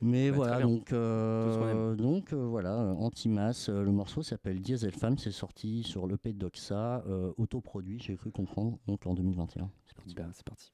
mais 0.00 0.30
Bah, 0.30 0.36
voilà, 0.36 0.56
bien. 0.58 0.66
donc 0.68 0.92
euh, 0.92 1.94
donc 1.94 2.32
euh, 2.32 2.36
voilà, 2.46 2.74
euh, 2.80 2.92
Antimasse, 2.94 3.68
euh, 3.68 3.82
le 3.82 3.90
morceau 3.92 4.22
s'appelle 4.22 4.60
Diesel 4.60 4.92
Femme, 4.92 5.18
c'est 5.18 5.30
sorti 5.30 5.82
sur 5.82 6.06
l'EP 6.06 6.32
Doxa, 6.32 7.02
euh, 7.08 7.32
autoproduit, 7.38 7.98
j'ai 8.00 8.16
cru 8.16 8.30
comprendre, 8.30 8.78
donc 8.86 9.06
en 9.06 9.14
2021. 9.14 9.70
C'est 9.86 9.96
parti. 9.96 10.14
Ben, 10.14 10.30
c'est 10.32 10.44
parti. 10.46 10.72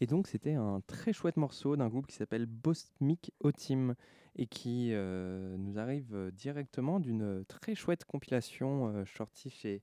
Et 0.00 0.06
donc 0.06 0.28
c'était 0.28 0.54
un 0.54 0.80
très 0.86 1.12
chouette 1.12 1.36
morceau 1.36 1.76
d'un 1.76 1.88
groupe 1.88 2.06
qui 2.06 2.14
s'appelle 2.14 2.46
Bosmic 2.46 3.32
Otim 3.40 3.94
et 4.36 4.46
qui 4.46 4.90
euh, 4.92 5.56
nous 5.58 5.78
arrive 5.78 6.14
euh, 6.14 6.30
directement 6.30 7.00
d'une 7.00 7.44
très 7.48 7.74
chouette 7.74 8.04
compilation 8.04 8.88
euh, 8.88 9.04
sortie 9.04 9.50
chez 9.50 9.82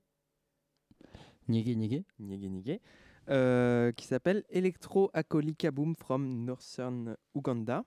Niégué, 1.48 1.76
niégué. 1.76 2.04
Niégué 2.18 2.48
Niégué, 2.48 2.80
euh, 3.28 3.92
qui 3.92 4.06
s'appelle 4.06 4.44
Electro 4.48 5.10
Akoli 5.12 5.54
Kaboom 5.54 5.94
from 5.94 6.44
Northern 6.44 7.16
Uganda. 7.34 7.84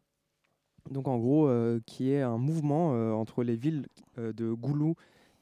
Donc 0.91 1.07
en 1.07 1.17
gros, 1.17 1.51
qui 1.85 2.11
est 2.11 2.21
un 2.21 2.37
mouvement 2.37 2.91
entre 3.19 3.43
les 3.43 3.57
villes 3.57 3.85
de 4.17 4.53
Gulu 4.53 4.93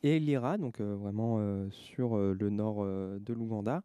et 0.01 0.19
Lira, 0.19 0.57
donc 0.57 0.81
vraiment 0.81 1.69
sur 1.69 2.17
le 2.17 2.49
nord 2.49 2.83
de 2.83 3.33
l'Ouganda, 3.33 3.83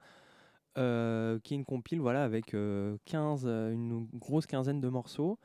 euh, 0.78 1.38
qui 1.40 1.54
est 1.54 1.56
une 1.56 1.64
compile 1.64 2.00
voilà, 2.00 2.24
avec 2.24 2.54
euh, 2.54 2.96
15, 3.04 3.44
euh, 3.46 3.72
une 3.72 4.06
grosse 4.14 4.46
quinzaine 4.46 4.80
de 4.80 4.88
morceaux 4.88 5.38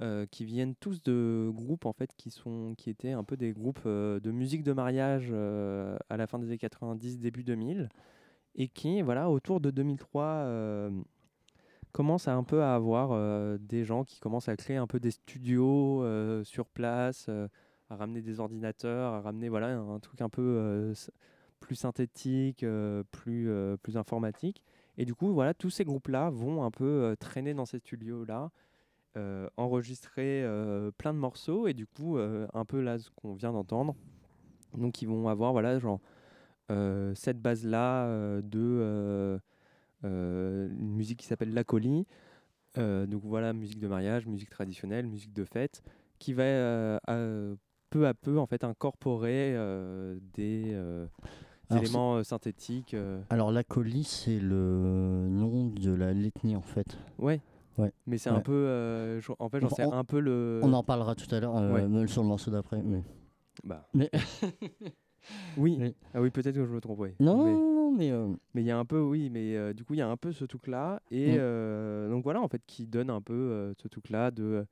euh, 0.00 0.26
qui 0.30 0.44
viennent 0.44 0.76
tous 0.76 1.02
de 1.02 1.50
groupes 1.52 1.86
en 1.86 1.92
fait 1.92 2.10
qui 2.16 2.30
sont 2.30 2.74
qui 2.76 2.88
étaient 2.88 3.10
un 3.10 3.24
peu 3.24 3.36
des 3.36 3.52
groupes 3.52 3.86
de 3.86 4.30
musique 4.30 4.62
de 4.62 4.72
mariage 4.72 5.32
à 5.32 6.16
la 6.16 6.26
fin 6.28 6.38
des 6.38 6.46
années 6.46 6.58
90 6.58 7.18
début 7.18 7.42
2000 7.42 7.88
et 8.54 8.68
qui 8.68 9.02
voilà 9.02 9.30
autour 9.30 9.60
de 9.60 9.72
2003 9.72 10.22
euh, 10.22 10.90
commencent 11.90 12.28
à 12.28 12.34
un 12.34 12.44
peu 12.44 12.62
à 12.62 12.76
avoir 12.76 13.58
des 13.58 13.84
gens 13.84 14.04
qui 14.04 14.20
commencent 14.20 14.48
à 14.48 14.56
créer 14.56 14.76
un 14.76 14.86
peu 14.86 15.00
des 15.00 15.10
studios 15.10 16.04
sur 16.44 16.68
place 16.68 17.28
à 17.90 17.96
ramener 17.96 18.22
des 18.22 18.38
ordinateurs 18.38 19.14
à 19.14 19.20
ramener 19.20 19.48
voilà 19.48 19.76
un, 19.76 19.98
truc 19.98 20.20
un 20.20 20.28
peu 20.28 20.94
plus 21.60 21.76
synthétique 21.76 22.62
euh, 22.62 23.02
plus 23.10 23.50
euh, 23.50 23.76
plus 23.76 23.96
informatique. 23.96 24.62
Et 24.96 25.04
du 25.04 25.14
coup 25.14 25.32
voilà 25.32 25.54
tous 25.54 25.70
ces 25.70 25.84
groupes 25.84 26.08
là 26.08 26.30
vont 26.30 26.64
un 26.64 26.70
peu 26.70 26.84
euh, 26.84 27.16
traîner 27.16 27.54
dans 27.54 27.66
ces 27.66 27.78
studios 27.78 28.24
là 28.24 28.50
euh, 29.16 29.48
enregistrer 29.56 30.44
plein 30.98 31.14
de 31.14 31.18
morceaux. 31.18 31.66
Et 31.66 31.74
du 31.74 31.86
coup 31.86 32.18
un 32.18 32.64
peu 32.64 32.80
là 32.80 32.98
ce 32.98 33.10
qu'on 33.10 33.34
vient 33.34 33.52
d'entendre. 33.52 33.94
Donc 34.76 35.02
ils 35.02 35.08
vont 35.08 35.28
avoir 35.28 35.52
voilà 35.52 35.78
genre 35.78 36.00
cette 37.14 37.40
base 37.40 37.64
là 37.64 38.06
de 38.42 39.40
musique 40.02 41.20
qui 41.20 41.26
s'appelle 41.26 41.54
l'Acoli 41.54 42.06
Euh, 42.76 43.06
donc 43.06 43.22
voilà 43.24 43.54
musique 43.54 43.80
de 43.80 43.88
mariage 43.88 44.26
musique 44.26 44.50
traditionnelle 44.50 45.06
musique 45.06 45.32
de 45.32 45.44
fête 45.44 45.82
qui 46.18 46.34
va 46.34 47.00
peu 47.90 48.06
à 48.06 48.14
peu 48.14 48.38
en 48.38 48.46
fait 48.46 48.62
incorporer 48.62 49.56
des 50.34 50.76
Alors, 51.70 51.82
éléments 51.84 52.16
euh, 52.16 52.22
synthétiques 52.24 52.94
euh. 52.94 53.20
Alors 53.30 53.50
la 53.52 53.64
colis, 53.64 54.04
c'est 54.04 54.38
le 54.40 55.26
nom 55.28 55.66
de 55.66 55.92
la 55.92 56.12
l'ethnie 56.12 56.56
en 56.56 56.62
fait. 56.62 56.98
Ouais. 57.18 57.40
Ouais. 57.78 57.92
mais 58.06 58.18
c'est 58.18 58.30
Ouais. 58.30 58.36
un 58.36 58.40
peu 58.40 58.52
euh, 58.52 59.20
en 59.38 59.48
fait 59.48 59.60
j'en 59.60 59.68
sais 59.68 59.82
un 59.82 60.02
peu 60.04 60.18
le 60.18 60.60
On 60.64 60.72
en 60.72 60.82
parlera 60.82 61.14
tout 61.14 61.32
à 61.32 61.38
l'heure 61.38 61.56
euh, 61.56 61.86
Ouais. 61.88 62.06
sur 62.08 62.22
le 62.22 62.28
morceau 62.28 62.50
d'après. 62.50 62.82
Mais... 62.82 63.02
Bah. 63.64 63.86
Mais- 63.94 64.10
oui. 65.56 65.94
Ah 66.14 66.20
oui, 66.20 66.30
peut-être 66.30 66.54
que 66.56 66.64
je 66.64 66.72
me 66.72 66.80
trompe. 66.80 66.98
ouais. 67.00 67.14
Non, 67.20 67.44
mais, 67.44 67.52
non, 67.52 67.90
mais 67.92 68.10
euh, 68.10 68.28
mais 68.54 68.62
il 68.62 68.66
y 68.66 68.70
a 68.70 68.78
un 68.78 68.84
peu, 68.84 69.00
oui, 69.00 69.30
mais 69.30 69.74
du 69.74 69.84
coup, 69.84 69.94
il 69.94 69.98
y 69.98 70.02
a 70.02 70.08
un 70.08 70.16
peu 70.16 70.32
ce 70.32 70.44
truc-là. 70.44 71.00
Et 71.10 71.36
donc 71.36 72.24
voilà, 72.24 72.40
en 72.40 72.48
fait, 72.48 72.62
qui 72.66 72.86
donne 72.86 73.10
un 73.10 73.20
peu 73.20 73.72
ce 73.80 73.88
truc-là 73.88 74.30
de. 74.30 74.66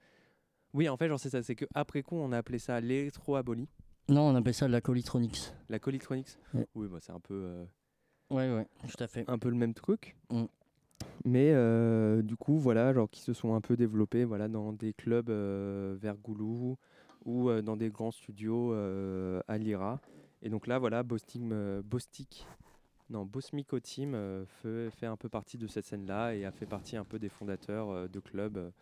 Oui, 0.75 0.89
en 0.89 0.97
fait, 0.97 1.09
genre, 1.09 1.19
c'est 1.21 1.31
ça. 1.31 1.43
C'est 1.43 1.55
qu'après 1.55 2.03
coup, 2.03 2.17
on 2.17 2.33
a 2.33 2.39
appelé 2.39 2.59
ça 2.59 2.81
l'électro-abolie. 2.81 3.69
Non, 4.09 4.23
on 4.23 4.35
appelle 4.37 4.55
ça 4.55 4.69
la 4.69 4.81
colitronics. 4.81 5.53
La 5.69 5.79
colictronics. 5.79 6.29
Ouais. 6.55 6.67
Oui, 6.75 6.87
bah, 6.89 6.99
c'est 7.01 7.13
un 7.13 7.21
peu. 7.21 7.35
euh, 7.35 7.65
Ouais, 8.31 8.53
ouais, 8.53 8.67
tout 8.89 9.03
à 9.03 9.07
fait. 9.07 9.25
un 9.29 9.39
peu 9.39 9.49
le 9.49 9.55
même 9.57 9.75
truc. 9.75 10.17
Mm. 10.31 10.45
Mais 11.25 11.51
euh, 11.53 12.23
du 12.23 12.37
coup, 12.37 12.59
voilà, 12.59 12.93
genre 12.93 13.09
qui 13.11 13.21
se 13.21 13.33
sont 13.33 13.55
un 13.55 13.61
peu 13.61 13.77
développés 13.77 14.25
voilà, 14.25 14.49
dans 14.49 14.73
des 14.73 14.93
clubs 14.93 15.31
euh, 15.31 15.97
vers 16.01 16.17
Goulou 16.17 16.77
ou 17.25 17.51
euh, 17.51 17.63
dans 17.63 17.77
des 17.77 17.91
grands 17.91 18.11
studios 18.13 18.73
euh, 18.73 19.41
à 19.49 19.59
Lira. 19.59 20.01
Et 20.43 20.49
donc 20.49 20.67
là, 20.67 20.79
voilà, 20.79 21.03
Bostik, 21.03 21.43
euh, 21.51 21.83
Bostik 21.85 22.47
non, 23.09 23.25
Bosmico 23.25 23.79
Team 23.79 24.17
fait, 24.63 24.91
fait 24.91 25.07
un 25.07 25.17
peu 25.17 25.29
partie 25.29 25.59
de 25.59 25.69
cette 25.69 25.85
scène-là 25.87 26.35
et 26.35 26.45
a 26.45 26.51
fait 26.51 26.67
partie 26.67 26.97
un 26.97 27.05
peu 27.05 27.21
des 27.21 27.29
fondateurs 27.29 28.09
de 28.09 28.19
clubs 28.21 28.73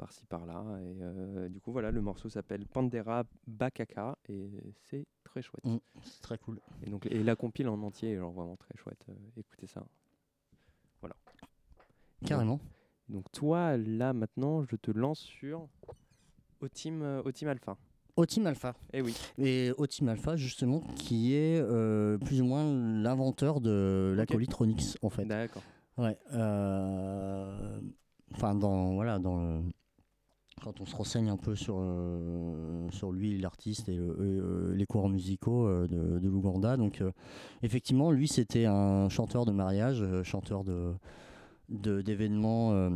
par-ci 0.00 0.24
par-là. 0.24 0.64
Et 0.82 0.96
euh, 1.02 1.48
du 1.50 1.60
coup, 1.60 1.72
voilà, 1.72 1.90
le 1.90 2.00
morceau 2.00 2.30
s'appelle 2.30 2.66
Pandera 2.66 3.24
Bakaka 3.46 4.16
et 4.30 4.50
c'est 4.88 5.06
très 5.24 5.42
chouette. 5.42 5.64
Mm, 5.64 5.76
c'est 6.02 6.22
très 6.22 6.38
cool. 6.38 6.58
Et 6.82 6.90
donc 6.90 7.04
et 7.06 7.22
la 7.22 7.36
compile 7.36 7.68
en 7.68 7.80
entier 7.82 8.12
est 8.12 8.16
genre 8.16 8.32
vraiment 8.32 8.56
très 8.56 8.74
chouette. 8.78 9.04
euh, 9.10 9.12
écoutez 9.36 9.66
ça. 9.66 9.84
Voilà. 11.02 11.16
Carrément. 12.24 12.60
Donc 13.10 13.30
toi 13.32 13.76
là 13.76 14.12
maintenant 14.14 14.62
je 14.64 14.76
te 14.76 14.90
lance 14.90 15.20
sur 15.20 15.68
au 16.60 16.68
team 16.68 17.02
euh, 17.02 17.22
au 17.24 17.30
team 17.32 17.48
alpha. 17.48 17.76
Au 18.16 18.26
Team 18.26 18.46
Alpha. 18.46 18.74
Eh 18.92 19.00
oui. 19.00 19.16
Et 19.38 19.70
au 19.78 19.86
Team 19.86 20.08
Alpha, 20.08 20.36
justement, 20.36 20.80
qui 20.96 21.32
est 21.32 21.62
plus 22.18 22.42
ou 22.42 22.44
moins 22.44 22.64
l'inventeur 23.02 23.62
de 23.62 24.12
la 24.14 24.24
Ok. 24.24 24.32
Colitronics, 24.32 24.98
en 25.00 25.08
fait. 25.08 25.24
D'accord. 25.24 25.62
Ouais. 25.96 26.18
Enfin, 28.34 28.54
dans 28.54 28.92
voilà, 28.94 29.18
dans 29.18 29.38
le- 29.40 29.62
quand 30.62 30.80
on 30.80 30.86
se 30.86 30.94
renseigne 30.94 31.28
un 31.30 31.36
peu 31.36 31.54
sur 31.56 31.76
euh, 31.78 32.88
lui, 33.12 33.38
l'artiste 33.38 33.88
et 33.88 33.98
euh, 33.98 34.74
les 34.74 34.86
courants 34.86 35.08
musicaux 35.08 35.66
euh, 35.66 35.86
de, 35.86 36.28
l'Ouganda, 36.28 36.76
donc 36.76 37.02
effectivement, 37.62 38.10
lui, 38.10 38.28
c'était 38.28 38.66
un 38.66 39.08
chanteur 39.08 39.44
de 39.46 39.52
mariage, 39.52 40.04
chanteur 40.22 40.64
d'événements 41.68 42.90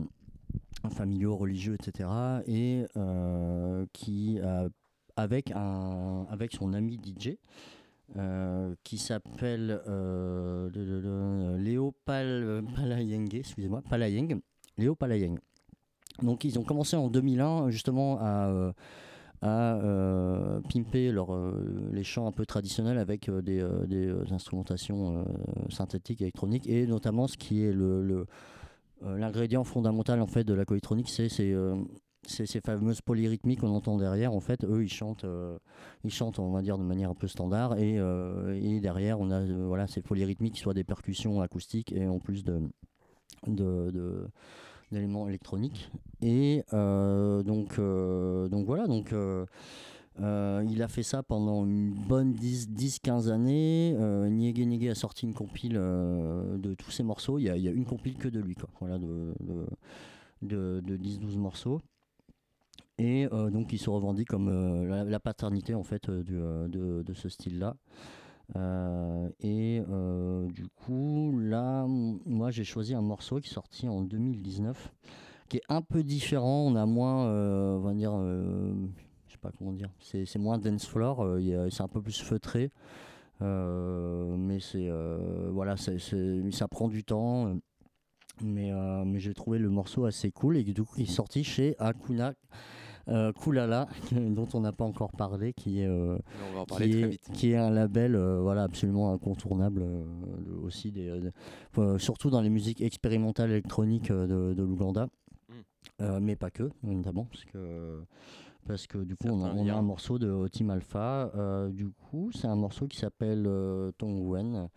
familiaux, 0.90 1.36
religieux, 1.36 1.74
etc. 1.74 2.08
Et 2.46 2.84
qui 3.92 4.38
avec 5.16 5.52
son 6.52 6.72
ami 6.74 6.98
DJ. 7.02 7.36
qui 8.84 8.98
s'appelle 8.98 9.80
le- 9.86 10.70
le- 10.74 11.00
le- 11.00 11.56
Léo 11.56 11.94
Pal, 12.04 12.64
excusez-moi, 13.32 13.82
Palayeng, 13.88 14.40
Léo 14.76 14.94
Palayeng. 14.94 15.38
Donc 16.22 16.44
ils 16.44 16.58
ont 16.58 16.62
commencé 16.62 16.96
en 16.96 17.08
2001 17.08 17.70
justement 17.70 18.18
à, 18.20 18.46
euh, 18.48 18.72
euh, 19.42 20.60
pimper 20.72 21.12
euh, 21.12 21.52
les 21.92 22.04
chants 22.04 22.26
un 22.26 22.32
peu 22.32 22.46
traditionnels 22.46 22.98
avec 22.98 23.30
des, 23.30 23.66
des, 23.86 24.14
instrumentations 24.30 25.24
synthétiques 25.70 26.22
électroniques. 26.22 26.68
Et 26.68 26.86
notamment 26.86 27.26
ce 27.26 27.36
qui 27.36 27.62
est 27.62 27.72
le, 27.72 28.26
l'ingrédient 29.02 29.64
fondamental 29.64 30.20
en 30.20 30.26
fait 30.26 30.44
de 30.44 30.54
la 30.54 30.64
coélectronique 30.64 31.10
c'est 31.10 31.28
ces 31.28 32.60
fameuses 32.62 33.02
polyrythmiques 33.02 33.60
qu'on 33.60 33.74
entend 33.74 33.98
derrière. 33.98 34.32
En 34.32 34.40
fait 34.40 34.64
eux 34.64 34.84
ils 34.84 34.92
chantent 34.92 35.26
ils 36.04 36.12
chantent 36.12 36.38
on 36.38 36.52
va 36.52 36.62
dire 36.62 36.78
de 36.78 36.84
manière 36.84 37.10
un 37.10 37.14
peu 37.14 37.26
standard. 37.26 37.76
Et, 37.76 37.96
et 37.96 38.80
derrière 38.80 39.18
on 39.20 39.30
a 39.32 39.44
voilà 39.44 39.88
ces 39.88 40.00
polyrythmiques 40.00 40.54
qui 40.54 40.60
soient 40.60 40.74
des 40.74 40.84
percussions 40.84 41.42
acoustiques 41.42 41.92
et 41.92 42.06
en 42.06 42.20
plus 42.20 42.44
de- 42.44 42.70
d'éléments 44.94 45.28
électroniques 45.28 45.90
et 46.22 46.64
euh, 46.72 47.42
donc 47.42 47.78
euh, 47.78 48.48
donc 48.48 48.64
voilà 48.64 48.86
donc 48.86 49.12
euh, 49.12 50.64
il 50.70 50.82
a 50.82 50.88
fait 50.88 51.02
ça 51.02 51.22
pendant 51.22 51.64
une 51.64 51.92
bonne 51.92 52.34
10-15 52.34 53.30
années. 53.30 53.96
Euh, 53.98 54.28
Niégué 54.28 54.88
a 54.88 54.94
sorti 54.94 55.26
une 55.26 55.34
compile 55.34 55.74
de 55.74 56.74
tous 56.78 56.92
ses 56.92 57.02
morceaux. 57.02 57.40
Il 57.40 57.46
y, 57.46 57.50
a, 57.50 57.56
une 57.56 57.84
compile 57.84 58.16
que 58.16 58.28
de 58.28 58.38
lui, 58.38 58.54
quoi. 58.54 58.68
Voilà, 58.78 58.98
de, 58.98 59.34
de, 60.42 60.80
de, 60.80 60.96
10-12 60.96 61.36
morceaux. 61.36 61.80
Et 62.96 63.26
donc 63.26 63.72
il 63.72 63.78
se 63.78 63.90
revendique 63.90 64.28
comme 64.28 64.86
la, 64.88 65.02
la 65.02 65.18
paternité 65.18 65.74
en 65.74 65.82
fait 65.82 66.08
de, 66.08 66.68
de 66.68 67.14
ce 67.14 67.28
style-là. 67.28 67.76
Euh, 68.56 69.28
et 69.40 69.82
euh, 69.90 70.46
du 70.48 70.68
coup, 70.68 71.38
là, 71.38 71.86
moi 71.88 72.50
j'ai 72.50 72.64
choisi 72.64 72.94
un 72.94 73.02
morceau 73.02 73.40
qui 73.40 73.48
est 73.48 73.52
sorti 73.52 73.88
en 73.88 74.02
2019, 74.02 74.92
qui 75.48 75.58
est 75.58 75.62
un 75.68 75.82
peu 75.82 76.02
différent. 76.02 76.64
On 76.66 76.76
a 76.76 76.86
moins, 76.86 77.26
euh, 77.26 77.76
on 77.76 77.80
va 77.80 77.94
dire, 77.94 78.12
je 78.16 79.32
sais 79.32 79.38
pas 79.38 79.50
comment 79.56 79.72
dire, 79.72 79.90
c'est 80.00 80.38
moins 80.38 80.58
dance 80.58 80.86
floor, 80.86 81.38
c'est 81.70 81.82
un 81.82 81.88
peu 81.88 82.02
plus 82.02 82.20
feutré. 82.20 82.70
Mais 83.40 84.60
c'est 84.60 84.90
voilà, 85.50 85.76
ça 85.76 86.68
prend 86.68 86.88
du 86.88 87.04
temps. 87.04 87.56
Mais, 88.42 88.72
mais 89.06 89.20
j'ai 89.20 89.32
trouvé 89.32 89.60
le 89.60 89.70
morceau 89.70 90.06
assez 90.06 90.32
cool 90.32 90.56
et 90.56 90.64
du 90.64 90.82
coup 90.82 90.96
il 90.98 91.04
est 91.04 91.06
sorti 91.06 91.44
chez 91.44 91.76
Akuna 91.78 92.34
euh, 93.08 93.32
Kulala, 93.32 93.86
dont 94.12 94.48
on 94.54 94.60
n'a 94.60 94.72
pas 94.72 94.84
encore 94.84 95.12
parlé, 95.12 95.52
qui 95.52 95.80
est, 95.80 95.86
euh, 95.86 96.18
qui 96.88 96.98
est- 97.02 97.32
qui 97.32 97.50
est 97.52 97.56
un 97.56 97.70
label 97.70 98.14
euh, 98.16 98.40
voilà, 98.40 98.62
absolument 98.64 99.12
incontournable, 99.12 99.82
euh, 99.82 100.04
aussi 100.62 100.90
des, 100.92 101.10
surtout 101.98 102.30
dans 102.30 102.40
les 102.40 102.50
musiques 102.50 102.80
expérimentales 102.80 103.50
électroniques 103.50 104.10
de, 104.10 104.54
de 104.54 104.62
l'Ouganda, 104.62 105.08
Mm. 106.00 106.18
Mais 106.20 106.34
pas 106.34 106.50
que, 106.50 106.70
notamment, 106.82 107.24
parce 107.26 107.44
que 107.44 108.02
parce 108.66 108.86
que 108.86 108.98
du 108.98 109.16
coup 109.16 109.28
on 109.28 109.42
a, 109.44 109.72
un 109.72 109.82
morceau 109.82 110.18
de 110.18 110.48
Team 110.48 110.70
Alpha. 110.70 111.30
Euh, 111.34 111.70
du 111.70 111.90
coup 111.90 112.30
c'est 112.32 112.46
un 112.46 112.56
morceau 112.56 112.86
qui 112.86 112.98
s'appelle 112.98 113.44
euh, 113.46 113.92
Tong 113.92 114.20
Wen, 114.20 114.68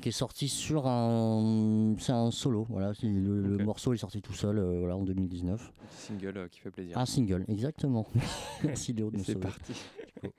qui 0.00 0.08
est 0.08 0.12
sorti 0.12 0.48
sur 0.48 0.86
un, 0.86 1.94
c'est 1.98 2.12
un 2.12 2.30
solo. 2.30 2.66
Voilà, 2.68 2.92
le, 3.02 3.58
morceau 3.58 3.92
est 3.92 3.98
sorti 3.98 4.20
tout 4.22 4.32
seul 4.32 4.58
euh, 4.58 4.78
voilà, 4.80 4.96
en 4.96 5.02
2019. 5.02 5.60
Un 5.60 5.88
single 5.90 6.36
euh, 6.36 6.48
qui 6.48 6.60
fait 6.60 6.70
plaisir. 6.70 6.98
Un 6.98 7.06
single, 7.06 7.44
exactement. 7.48 8.06
Merci 8.64 8.92
Léo 8.92 9.10
de 9.10 9.18
nous 9.18 9.24
C'est 9.24 9.36
parti. 9.36 9.74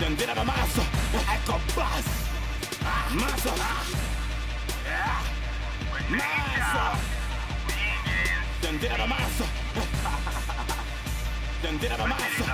den 0.00 0.18
wieder 0.18 0.34
der 0.34 0.44
Maße, 0.44 0.80
ein 1.28 1.44
Kompass. 1.44 2.04
Maße. 3.10 3.50
Maße. 6.08 6.80
Den 8.62 8.82
wieder 8.82 8.96
der 8.96 9.06
Maße. 9.06 9.44
Den 11.62 11.82
wieder 11.82 11.96
der 11.96 12.06
Maße. 12.06 12.44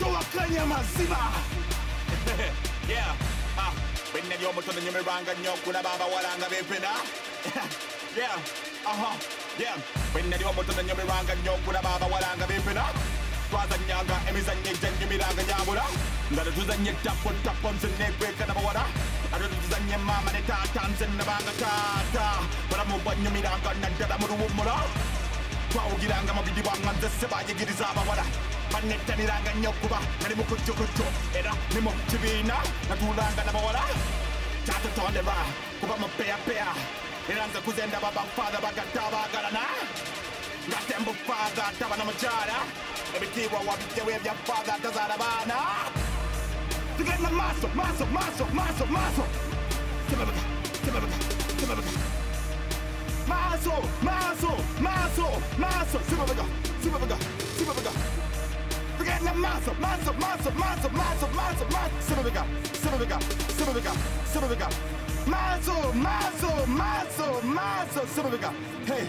Tuwakanya 0.00 0.66
maziba. 0.66 1.32
Yeah. 2.88 3.14
Ah. 3.56 3.72
Binne 4.12 4.36
lyomutono 4.40 4.80
nyumirwanga 4.80 5.34
nnyo 5.34 5.52
okulaba 5.54 5.92
abawalanga 5.92 6.48
bepena. 6.50 6.92
Yeah. 8.16 8.36
Uh 8.84 8.90
-huh 8.90 9.41
yeah. 9.58 9.76
Bwennaliwo 10.12 10.52
muto 10.52 10.72
nanyumirwanga 10.72 11.34
nnyo 11.34 11.52
okulaba 11.54 11.94
abawalanga 11.96 12.46
bimpina 12.46 12.84
twazanyanga 13.50 14.16
emizanyo 14.28 14.70
egyanyumiranga 14.72 15.42
nyabula 15.44 15.84
nga 16.32 16.42
tetuzanya 16.44 16.90
ettako 16.92 17.28
ttako 17.36 17.68
nze 17.74 17.88
neekweka 17.98 18.44
nabawala 18.48 18.84
ate 19.32 19.44
tetuzanya 19.52 19.98
maama 20.08 20.30
ne 20.32 20.40
taata 20.48 20.80
nze 20.88 21.04
nabanga 21.18 21.52
taata 21.60 22.24
balamu 22.70 22.96
bwanyumiranga 23.04 23.70
naddala 23.80 24.16
mu 24.20 24.26
luwummula 24.30 24.74
twawugiranga 25.70 26.32
mubiri 26.36 26.62
bwanga 26.64 26.92
nze 26.96 27.08
se 27.18 27.26
bayigiriza 27.32 27.84
abawala 27.92 28.24
banettaniranga 28.72 29.50
nnyo 29.52 29.70
okuba 29.72 29.98
nali 30.20 30.34
mu 30.38 30.44
kujjukujju 30.48 31.06
era 31.38 31.52
ne 31.72 31.80
mu 31.84 31.92
kibiina 32.08 32.56
natulanga 32.88 33.42
nabawala 33.44 33.82
kyatotondebwa 34.64 35.36
kuba 35.80 35.94
mupeyapeya 36.00 36.68
nze 37.28 37.60
kuzendaba 37.64 38.10
bafaada 38.10 38.58
bagatta 38.60 39.00
abaagalana 39.06 39.62
nga 40.68 40.78
tembufaada 40.88 41.64
tabana 41.78 42.04
mukyala 42.04 42.56
ebitiibwa 43.16 43.58
wabijjawo 43.68 44.10
ebyafaada 44.16 44.74
tazaala 44.82 45.16
baana. 45.22 45.56
Tugenda 46.96 47.30
maaso 47.30 47.68
maaso 47.78 48.04
maaso 48.16 48.44
maaso 48.58 48.84
maaso. 48.86 49.24
Tebabega 50.08 50.42
tebabega 50.84 51.16
tebabega 51.58 51.92
maaso 53.30 53.72
maaso 54.02 54.52
maaso 54.86 55.34
maaso. 55.62 55.98
Sibabega 56.08 56.44
sibabega 56.82 57.16
sibabega 57.58 57.92
tugenda 58.98 59.32
maaso 59.34 59.72
maaso 59.80 60.10
Mazel, 65.26 65.92
mazel, 65.94 66.66
mazel, 66.66 67.44
mazel. 67.44 68.06
쓰러니까 68.06 68.52
헤이. 68.88 69.08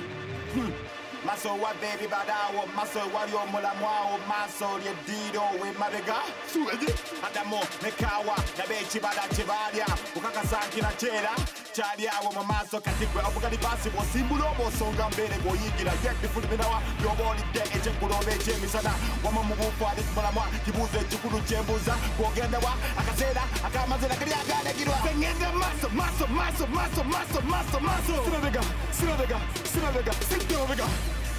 Hmm. 0.53 0.71
흠 0.71 0.92
maso 1.25 1.49
wa 1.55 1.73
baby 1.81 2.07
badawo 2.07 2.65
maso 2.75 2.99
wa 3.13 3.21
yo 3.31 3.45
mula 3.51 3.73
mwao 3.75 4.19
maso 4.27 4.79
ye 4.85 4.93
dido 5.07 5.41
we 5.61 5.71
mabega 5.79 6.15
suweje 6.53 6.93
adamo 7.27 7.59
nekawa 7.83 8.35
yabe 8.57 8.75
chibada 8.91 9.23
chibalya 9.35 9.87
ukakasankira 10.15 10.91
kyera 10.99 11.35
kyalyawo 11.73 12.31
mu 12.35 12.43
maaso 12.43 12.81
kati 12.81 13.05
gwe 13.05 13.21
ovugali 13.27 13.57
baasi 13.57 13.89
bw'osimbula 13.89 14.45
oba 14.51 14.63
osonga 14.67 15.09
mbeere 15.09 15.37
gweoyigira 15.43 15.91
yekkifulumirawa 16.03 16.81
byoba 16.99 17.23
olidde 17.31 17.59
ekyekulooba 17.75 18.31
ekyemisana 18.31 18.91
wama 19.23 19.43
mu 19.43 19.55
buufu 19.55 19.83
ali 19.87 20.03
kumulamwa 20.03 20.45
kibuuzo 20.65 20.97
ekikulu 21.01 21.39
kyembuuza 21.47 21.95
gwogendewa 22.17 22.71
akaseera 22.99 23.43
akamazina 23.67 24.15
kali 24.15 24.33
agalagirwa 24.33 24.97
engenda 25.11 25.51
maaso 25.51 25.87
maaso 25.89 26.27
maaso 26.27 26.67
maaso 26.67 27.03
maaso 27.03 27.39
maaso 27.51 27.79
maaso 27.79 28.13
sinabega 28.25 28.61
sinabega 28.91 29.37
sinabega 29.73 30.13
sinabega 30.29 30.87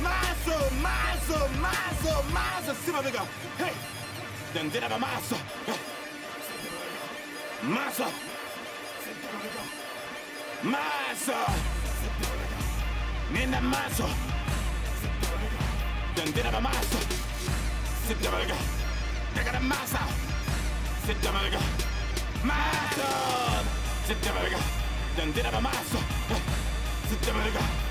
Mazo, 0.02 0.70
mazo, 0.82 1.48
mazo, 1.60 2.22
mazo. 2.32 2.74
See 2.74 2.92
my 2.92 3.02
nigga. 3.02 3.26
Hey. 3.58 3.72
Then 4.52 4.68
did 4.70 4.82
have 4.82 4.92
a 4.92 4.98
mazo. 4.98 5.36
Mazo. 7.62 8.06
Mazo. 10.62 11.38
Nina 13.32 13.60
mazo. 13.60 14.08
Then 16.14 16.32
did 16.32 16.44
have 16.44 16.54
a 16.54 16.60
mazo. 16.60 16.98
Sit 18.06 18.22
down, 18.22 18.34
nigga. 18.34 18.56
Nigga, 19.34 19.52
the 19.52 19.58
mazo. 19.58 20.02
Sit 21.06 21.22
down, 21.22 21.34
nigga. 21.34 21.60
Mazo. 22.42 23.64
Sit 24.06 24.22
down, 24.22 24.36
nigga. 24.36 24.60
Then 25.16 25.32
did 25.32 25.44
have 25.44 25.54
a 25.54 25.60
mazo. 25.60 25.98
Sit 27.08 27.20
down, 27.22 27.42
nigga. 27.42 27.83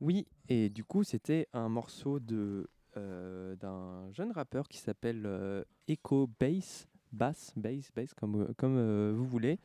Oui, 0.00 0.26
et 0.48 0.68
du 0.70 0.84
coup, 0.84 1.02
c'était 1.02 1.48
un 1.52 1.68
morceau 1.68 2.20
de 2.20 2.68
euh, 2.96 3.54
d'un 3.56 4.10
jeune 4.12 4.32
rappeur 4.32 4.68
qui 4.68 4.78
s'appelle 4.78 5.24
euh, 5.26 5.62
Echo 5.86 6.28
Bass, 6.40 6.88
Bass, 7.12 7.52
Bass, 7.56 7.90
Bass, 7.94 8.14
comme, 8.14 8.54
comme 8.56 8.76
euh, 8.76 9.12
vous 9.14 9.26
voulez. 9.26 9.58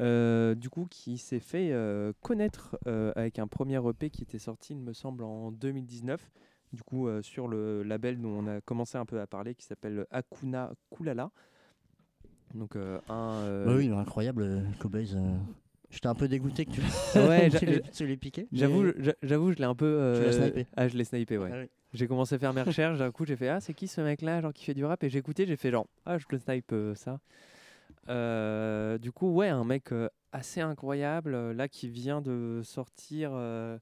Euh, 0.00 0.54
du 0.54 0.70
coup, 0.70 0.86
qui 0.90 1.18
s'est 1.18 1.40
fait 1.40 1.70
euh, 1.72 2.12
connaître 2.20 2.76
euh, 2.86 3.12
avec 3.16 3.38
un 3.38 3.46
premier 3.46 3.76
EP 3.88 4.10
qui 4.10 4.22
était 4.22 4.38
sorti, 4.40 4.72
il 4.72 4.78
me 4.80 4.92
semble, 4.92 5.22
en 5.24 5.50
2019. 5.52 6.30
Du 6.72 6.82
coup, 6.82 7.08
sur 7.22 7.46
le 7.46 7.84
label 7.84 8.20
dont 8.20 8.30
on 8.30 8.46
a 8.48 8.60
commencé 8.60 8.98
un 8.98 9.04
peu 9.06 9.20
à 9.20 9.28
parler, 9.28 9.54
qui 9.54 9.64
s'appelle 9.64 10.06
Akuna 10.10 10.72
Kulala. 10.90 11.30
Donc, 12.54 12.74
un. 12.76 13.64
Bah 13.64 13.74
oui, 13.76 13.88
incroyable, 13.90 14.64
Cobase. 14.80 15.16
J'étais 15.90 16.08
un 16.08 16.14
peu 16.16 16.26
dégoûté 16.26 16.66
que 16.66 16.72
tu, 16.72 16.80
Ouais, 17.16 17.48
tu 17.50 17.66
l'aies- 18.06 18.16
piqué. 18.16 18.48
J'avoue, 18.52 18.86
j'a- 18.98 19.14
j'avoue, 19.22 19.52
je 19.52 19.58
l'ai 19.58 19.64
un 19.64 19.76
peu. 19.76 20.14
Tu 20.16 20.24
l'as 20.24 20.32
snipé. 20.32 20.66
Ah, 20.76 20.88
je 20.88 20.96
l'ai 20.96 21.04
snipé, 21.04 21.38
ouais. 21.38 21.50
Ah 21.52 21.58
oui. 21.60 21.70
J'ai 21.92 22.08
commencé 22.08 22.34
à 22.34 22.38
faire 22.40 22.52
mes 22.52 22.62
recherches, 22.62 22.98
d'un 22.98 23.12
coup 23.12 23.24
j'ai 23.24 23.36
fait 23.36 23.46
Ah, 23.48 23.60
c'est 23.60 23.72
qui 23.72 23.86
ce 23.86 24.00
mec-là, 24.00 24.40
genre 24.40 24.52
qui 24.52 24.64
fait 24.64 24.74
du 24.74 24.84
rap 24.84 25.04
Et 25.04 25.08
j'ai 25.08 25.20
écouté, 25.20 25.46
j'ai 25.46 25.54
fait 25.54 25.70
genre 25.70 25.86
Ah, 26.04 26.18
je 26.18 26.24
le 26.28 26.38
snipe 26.38 26.74
ça. 26.96 27.20
Euh, 28.08 28.98
du 28.98 29.12
coup, 29.12 29.30
ouais, 29.32 29.48
un 29.48 29.64
mec 29.64 29.92
euh, 29.92 30.08
assez 30.32 30.60
incroyable, 30.60 31.34
euh, 31.34 31.54
là 31.54 31.68
qui 31.68 31.88
vient 31.88 32.20
de 32.20 32.60
sortir 32.64 33.30
euh, 33.32 33.78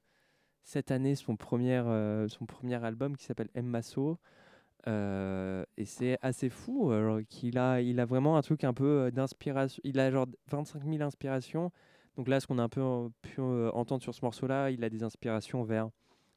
cette 0.63 0.91
année 0.91 1.15
son 1.15 1.35
premier, 1.35 1.77
euh, 1.77 2.27
son 2.27 2.45
premier 2.45 2.83
album 2.83 3.17
qui 3.17 3.25
s'appelle 3.25 3.49
M. 3.55 3.65
Masso. 3.65 4.17
Et 4.87 5.85
c'est 5.85 6.17
assez 6.21 6.49
fou, 6.49 6.91
qu'il 7.29 7.57
a, 7.57 7.81
il 7.81 7.99
a 7.99 8.05
vraiment 8.05 8.37
un 8.37 8.41
truc 8.41 8.63
un 8.63 8.73
peu 8.73 9.11
d'inspiration. 9.11 9.81
Il 9.85 9.99
a 9.99 10.11
genre 10.11 10.27
25 10.51 10.83
000 10.85 11.01
inspirations. 11.01 11.71
Donc 12.17 12.27
là, 12.27 12.39
ce 12.39 12.47
qu'on 12.47 12.59
a 12.59 12.63
un 12.63 12.69
peu 12.69 12.81
pu 13.21 13.41
entendre 13.41 14.03
sur 14.03 14.13
ce 14.13 14.23
morceau-là, 14.23 14.71
il 14.71 14.83
a 14.83 14.89
des 14.89 15.03
inspirations 15.03 15.63
vers 15.63 15.89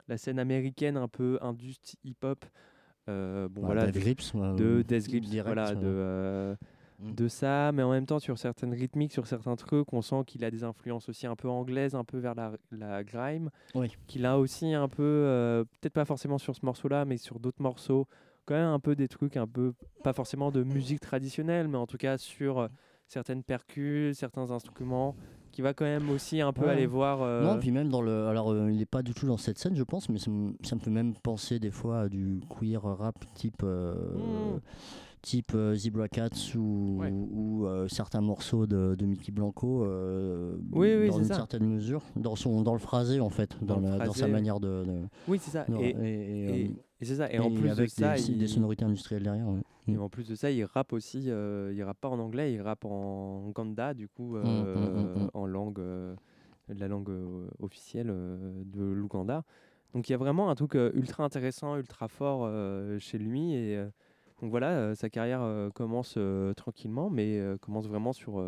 la 0.09 0.17
scène 0.17 0.39
américaine, 0.39 0.97
un 0.97 1.09
peu 1.09 1.39
indus 1.43 1.75
hip-hop. 2.05 2.45
Euh, 3.09 3.49
bon, 3.49 3.63
Ouais, 3.63 3.67
voilà, 3.67 3.87
Death 3.87 3.95
de- 3.95 4.01
Grips, 4.01 4.35
de 4.35 4.65
euh, 4.65 4.83
Death 4.85 5.09
Grips, 5.09 5.25
direct, 5.25 5.47
voilà, 5.47 5.75
de, 5.75 5.81
euh, 5.85 6.57
Mm. 6.99 7.13
de 7.15 7.29
ça, 7.29 7.73
mais 7.73 7.83
en 7.83 7.91
même 7.91 8.07
temps 8.07 8.19
sur 8.19 8.39
certaines 8.39 8.73
rythmiques, 8.73 9.13
sur 9.13 9.27
certains 9.27 9.55
trucs, 9.57 9.93
on 9.93 10.01
sent 10.03 10.23
qu'il 10.27 10.45
a 10.45 10.51
des 10.51 10.65
influences 10.65 11.09
aussi 11.09 11.27
un 11.27 11.37
peu 11.37 11.49
anglaises, 11.49 11.95
un 11.95 12.05
peu 12.05 12.19
vers 12.19 12.35
la, 12.35 12.53
la 12.73 13.05
grime, 13.05 13.51
Oui. 13.75 13.95
qu'il 14.07 14.25
a 14.25 14.39
aussi 14.39 14.73
un 14.73 14.89
peu, 14.89 15.03
euh, 15.03 15.65
peut-être 15.81 15.93
pas 15.93 16.05
forcément 16.07 16.39
sur 16.39 16.55
ce 16.57 16.65
morceau-là, 16.65 17.05
mais 17.05 17.19
sur 17.19 17.39
d'autres 17.39 17.61
morceaux, 17.63 18.07
quand 18.47 18.55
même 18.55 18.69
un 18.69 18.81
peu 18.81 18.95
des 18.97 19.09
trucs 19.09 19.37
un 19.37 19.47
peu, 19.47 19.75
pas 20.03 20.13
forcément 20.13 20.51
de 20.51 20.63
musique 20.63 21.01
traditionnelle, 21.01 21.69
mais 21.69 21.79
en 21.79 21.87
tout 21.87 21.99
cas 21.99 22.17
sur 22.17 22.61
euh, 22.61 22.69
certaines 23.09 23.43
percus, 23.43 24.17
certains 24.17 24.51
instruments, 24.51 25.15
qui 25.53 25.63
va 25.63 25.73
quand 25.75 25.85
même 25.87 26.11
aussi 26.11 26.41
un 26.41 26.53
peu 26.53 26.65
Ouais. 26.67 26.73
aller 26.73 26.87
voir... 26.87 27.23
euh, 27.23 27.43
Non, 27.43 27.59
puis 27.59 27.71
même 27.71 27.89
dans 27.89 28.03
le. 28.03 28.27
Alors, 28.27 28.53
euh, 28.53 28.71
il 28.71 28.79
n'est 28.79 28.85
pas 28.87 29.03
du 29.03 29.15
tout 29.15 29.27
dans 29.27 29.39
cette 29.39 29.59
scène, 29.59 29.75
je 29.75 29.83
pense, 29.85 30.09
mais 30.11 30.19
ça 30.19 30.31
me, 30.31 30.53
ça 30.63 30.77
me 30.77 30.81
fait 30.81 30.91
même 30.91 31.15
penser 31.15 31.59
des 31.59 31.71
fois 31.71 32.01
à 32.01 32.09
du 32.09 32.41
queer 32.49 32.83
rap 32.83 33.17
type. 33.35 33.63
euh, 33.63 33.95
Mm. 34.57 34.61
Type 35.27 35.55
euh, 35.57 35.75
Zebra 35.75 36.07
Cats 36.09 36.55
ou, 36.57 36.99
Ouais. 37.01 37.11
ou 37.11 37.67
euh, 37.67 37.89
certains 37.89 38.21
morceaux 38.21 38.65
de, 38.69 38.95
de 38.95 39.07
Mickey 39.07 39.33
Blanco 39.33 39.83
euh, 39.85 40.57
Oui, 40.71 40.95
oui, 41.01 41.09
dans 41.09 41.19
une 41.19 41.25
ça. 41.25 41.35
certaine 41.35 41.67
mesure, 41.67 42.05
dans, 42.15 42.37
son, 42.37 42.63
dans 42.63 42.75
le 42.75 42.79
phrasé 42.79 43.19
en 43.19 43.29
fait, 43.29 43.57
dans, 43.61 43.83
sa 44.13 44.29
manière 44.29 44.61
de. 44.61 44.85
de- 44.85 45.03
Oui, 45.27 45.39
c'est 45.41 45.51
ça. 45.51 45.65
non, 45.69 45.81
et, 45.81 45.87
et- 45.87 45.89
et, 45.89 46.61
et- 46.61 46.67
euh, 46.69 46.73
et 47.01 47.05
c'est 47.05 47.17
ça. 47.17 47.33
Et, 47.33 47.41
en 47.41 47.51
plus 47.51 47.65
de 47.65 47.69
avec 47.71 47.91
ça, 47.91 48.15
des, 48.15 48.23
des 48.23 48.45
il- 48.45 48.49
sonorités 48.49 48.85
industrielles 48.85 49.25
derrière. 49.25 49.49
ouais. 49.49 49.63
Et 49.89 49.97
en 49.97 50.09
plus 50.09 50.29
de 50.29 50.37
ça, 50.37 50.49
il 50.53 50.63
rappe 50.65 50.93
aussi, 50.93 51.23
il 51.25 51.83
rappe 51.83 52.01
pas 52.01 52.09
en 52.09 52.21
anglais, 52.21 52.53
il 52.53 52.61
rappe 52.63 52.85
en 52.85 53.51
Ganda, 53.53 53.95
du 53.95 54.07
coup, 54.07 54.37
mm, 54.37 54.45
mm. 54.45 55.31
en 55.35 55.47
langue, 55.47 55.83
la 56.69 56.87
langue 56.87 57.11
officielle 57.59 58.15
de 58.65 58.83
l'Ouganda. 58.85 59.43
Donc 59.93 60.09
il 60.09 60.13
y 60.13 60.15
a 60.15 60.19
vraiment 60.19 60.51
un 60.51 60.55
truc 60.55 60.75
ultra 60.95 61.25
intéressant, 61.25 61.77
ultra 61.77 62.07
fort 62.07 62.49
chez 63.01 63.19
lui. 63.19 63.55
Et 63.55 63.85
donc 64.41 64.51
voilà, 64.51 64.71
euh, 64.73 64.95
sa 64.95 65.09
carrière 65.09 65.43
euh, 65.43 65.71
commence 65.71 66.15
euh, 66.19 66.53
tranquillement, 66.55 67.11
mais 67.11 67.41
commence 67.61 67.87
vraiment 67.87 68.13
sur 68.13 68.41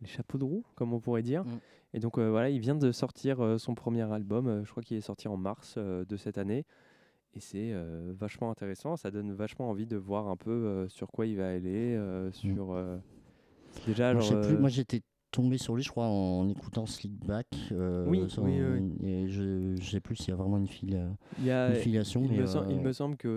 les 0.00 0.08
chapeaux 0.08 0.38
de 0.38 0.44
roue, 0.44 0.64
comme 0.74 0.92
on 0.92 1.00
pourrait 1.00 1.22
dire. 1.22 1.44
Mm. 1.44 1.58
Et 1.94 2.00
donc 2.00 2.18
voilà, 2.18 2.50
il 2.50 2.58
vient 2.58 2.74
de 2.74 2.90
sortir 2.90 3.58
son 3.58 3.74
premier 3.74 4.02
album, 4.02 4.62
je 4.64 4.70
crois 4.70 4.82
qu'il 4.82 4.96
est 4.96 5.02
sorti 5.02 5.28
en 5.28 5.36
mars 5.36 5.78
de 5.78 6.16
cette 6.16 6.38
année. 6.38 6.64
Et 7.36 7.40
c'est 7.40 7.72
euh, 7.72 8.12
vachement 8.16 8.50
intéressant, 8.50 8.96
ça 8.96 9.10
donne 9.10 9.32
vachement 9.32 9.68
envie 9.68 9.86
de 9.86 9.96
voir 9.96 10.28
un 10.28 10.36
peu 10.36 10.50
euh, 10.50 10.88
sur 10.88 11.10
quoi 11.10 11.26
il 11.26 11.36
va 11.36 11.48
aller, 11.48 11.96
euh, 11.96 12.30
sur... 12.30 12.76
déjà, 13.86 14.12
Moi, 14.12 14.22
je 14.22 14.30
genre... 14.30 14.42
sais 14.44 14.48
plus, 14.48 14.58
moi 14.58 14.68
j'étais 14.68 15.02
tombé 15.34 15.58
sur 15.58 15.74
lui, 15.74 15.82
je 15.82 15.90
crois, 15.90 16.06
en 16.06 16.48
écoutant 16.48 16.86
Slickback. 16.86 17.46
euh, 17.72 18.06
Oui, 18.08 18.20
oui, 18.38 18.60
oui, 18.62 18.92
Et 19.02 19.28
je, 19.28 19.74
je 19.80 19.90
sais 19.90 20.00
plus 20.00 20.14
s'il 20.14 20.28
y 20.28 20.32
a 20.32 20.36
vraiment 20.36 20.58
une, 20.58 20.68
filiation. 20.68 22.22
il, 22.24 22.30
mais, 22.30 22.38
me, 22.38 22.46
sem- 22.46 22.66
il 22.70 22.76
euh, 22.78 22.80
me 22.80 22.92
semble 22.92 23.16
qu'il 23.16 23.30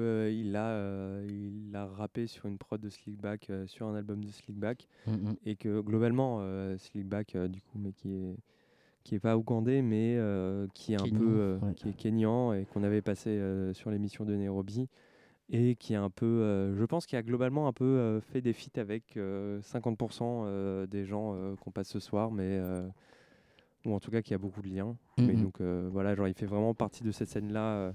il 0.48 0.56
a, 0.56 0.68
euh, 0.70 1.28
il 1.28 1.76
a 1.76 1.88
rappé 1.88 2.28
sur 2.28 2.46
une 2.46 2.58
prod 2.60 2.80
de 2.80 2.90
Slickback, 2.90 3.50
euh, 3.50 3.66
sur 3.66 3.88
un 3.88 3.96
album 3.96 4.24
de 4.24 4.32
Slickback, 4.32 4.88
Mm, 5.08 5.12
mm. 5.12 5.36
et 5.46 5.56
que 5.56 5.82
globalement, 5.82 6.38
euh, 6.42 6.78
Slickback, 6.78 7.36
euh, 7.36 7.48
du 7.48 7.62
coup, 7.62 7.80
mais 7.80 7.94
qui 7.94 8.14
est, 8.14 8.36
qui 9.04 9.16
est 9.16 9.20
pas 9.20 9.36
ougandais, 9.38 9.82
mais 9.82 10.16
euh, 10.18 10.68
qui 10.76 10.94
est 10.94 11.02
un 11.02 11.06
peu, 11.18 11.40
euh, 11.40 11.58
ouais. 11.60 11.74
qui 11.74 11.90
est 11.90 11.94
kényan, 11.94 12.54
et 12.54 12.66
qu'on 12.66 12.84
avait 12.84 13.02
passé 13.02 13.32
euh, 13.32 13.74
sur 13.74 13.90
l'émission 13.90 14.24
de 14.26 14.36
Nairobi, 14.36 14.88
et 15.50 15.76
qui 15.76 15.96
a 15.96 16.02
un 16.02 16.10
peu, 16.10 16.26
euh, 16.26 16.76
je 16.76 16.84
pense, 16.86 17.06
qui 17.06 17.16
a 17.16 17.24
globalement 17.24 17.68
un 17.68 17.74
peu 17.74 17.86
euh, 17.86 18.20
fait 18.22 18.42
des 18.42 18.54
feats 18.54 18.80
avec 18.80 19.16
euh, 19.18 19.62
50% 19.62 20.44
euh, 20.46 20.88
des 20.88 21.06
gens 21.06 21.36
qu'on 21.62 21.72
passe 21.72 21.88
ce 21.90 22.00
soir, 22.00 22.32
mais 22.32 22.60
ou 23.86 23.94
en 23.94 24.00
tout 24.00 24.12
cas 24.12 24.22
qui 24.22 24.34
a 24.34 24.38
beaucoup 24.38 24.62
de 24.62 24.68
liens. 24.68 24.98
Mais 25.18 25.34
Mhm. 25.34 25.44
donc 25.44 25.62
voilà, 25.62 26.16
genre 26.16 26.28
il 26.28 26.34
fait 26.34 26.46
vraiment 26.46 26.74
partie 26.74 27.04
de 27.04 27.12
cette 27.12 27.30
scène-là 27.30 27.94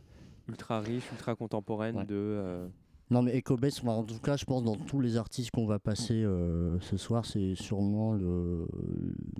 ultra 0.49 0.81
riche, 0.81 1.11
ultra 1.13 1.35
contemporaine 1.35 1.97
Ouais. 1.97 2.05
de. 2.07 2.69
Non, 3.11 3.21
mais 3.21 3.43
enfin, 3.47 3.93
en 3.93 4.05
tout 4.05 4.19
cas, 4.21 4.39
je 4.39 4.47
pense 4.47 4.65
dans 4.65 4.75
tous 4.77 4.99
les 5.01 5.19
artistes 5.19 5.51
qu'on 5.51 5.67
va 5.67 5.79
passer 5.79 6.23
euh, 6.23 6.81
ce 6.81 6.97
soir, 6.97 7.27
c'est 7.27 7.55
sûrement 7.55 8.15
le, 8.15 8.67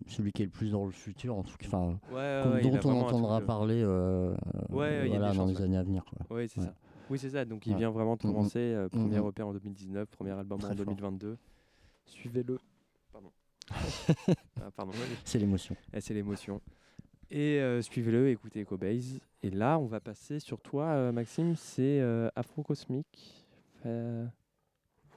celui 0.09 0.31
qui 0.33 0.43
est 0.43 0.45
le 0.45 0.51
plus 0.51 0.73
dans 0.73 0.85
le 0.85 0.91
futur, 0.91 1.37
en 1.39 1.43
tout 1.43 1.57
cas, 1.59 1.69
enfin, 1.69 1.99
Ouais, 2.11 2.51
ouais, 2.51 2.61
dont 2.61 2.79
on 2.85 3.01
entendra 3.01 3.41
parler 3.41 3.83
euh, 3.83 4.35
Ouais, 4.69 5.09
voilà, 5.09 5.33
dans 5.33 5.47
les 5.47 5.63
années 5.63 5.79
à 5.79 5.83
venir. 5.83 6.05
Oui, 6.29 6.49
c'est 6.51 6.61
ça. 6.61 6.75
Oui, 7.11 7.19
c'est 7.19 7.31
ça. 7.31 7.45
Donc 7.45 7.67
il 7.67 7.73
Ouais. 7.73 7.79
vient 7.79 7.91
vraiment 7.91 8.17
de 8.17 8.23
commencer. 8.23 8.59
euh, 8.59 8.89
premier 8.89 9.19
Mhm. 9.21 9.29
EP 9.29 9.43
en 9.43 9.53
2019, 9.53 10.09
premier 10.11 10.31
album 10.33 10.59
Très 10.59 10.69
en 10.73 10.77
fort. 10.77 10.85
2022. 10.87 11.37
Suivez-le. 12.07 12.59
Pardon. 13.13 13.31
Ah, 14.61 14.71
pardon. 14.75 14.93
C'est 15.25 15.39
l'émotion. 15.39 15.77
Eh, 15.93 16.01
c'est 16.01 16.15
l'émotion. 16.15 16.61
Et 17.31 17.61
euh, 17.61 17.81
suivez-le, 17.83 18.29
écoutez 18.31 18.61
Ecobase. 18.63 19.19
Et 19.43 19.51
là, 19.51 19.79
on 19.79 19.87
va 19.87 20.01
passer 20.01 20.39
sur 20.39 20.61
toi, 20.61 20.87
euh, 20.91 21.13
Maxime. 21.13 21.57
C'est 21.57 22.01
Afro 22.37 22.63
Cosmique. 22.63 23.45
Euh, 23.87 24.25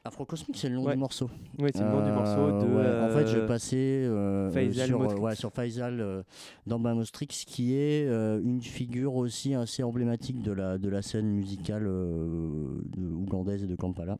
Afrocosmique, 0.06 0.56
c'est 0.56 0.70
le 0.70 0.76
nom 0.76 0.84
Ouais. 0.86 0.93
du 0.93 0.99
morceau. 0.99 1.32
Ouais, 1.58 1.72
c'est 1.74 1.84
le 1.84 1.89
nom 1.89 2.06
du 2.06 2.12
morceau 2.12 2.62
de, 2.64 2.72
ouais, 2.76 2.99
En 3.01 3.10
fait, 3.10 3.26
je 3.28 3.38
euh, 3.38 3.41
vais 3.41 3.47
passer 3.47 4.06
euh, 4.06 4.51
Faisal 4.51 4.88
sur, 4.88 4.99
euh, 5.01 5.03
Mostrix. 5.03 5.22
ouais, 5.24 5.36
sur 5.36 5.51
Faisal 5.51 5.99
euh, 5.99 6.22
dans 6.68 6.78
qui 7.45 7.74
est 7.74 8.06
euh, 8.08 8.39
une 8.43 8.62
figure 8.62 9.16
aussi 9.16 9.56
assez 9.56 9.82
emblématique 9.82 10.43
de 10.43 10.51
la, 10.51 10.78
de 10.78 10.89
la 10.89 11.01
scène 11.01 11.32
musicale 11.32 11.88
euh, 11.88 12.82
de 12.86 13.03
ougandaise 13.03 13.64
et 13.64 13.68
de 13.68 13.76
Kampala. 13.76 14.18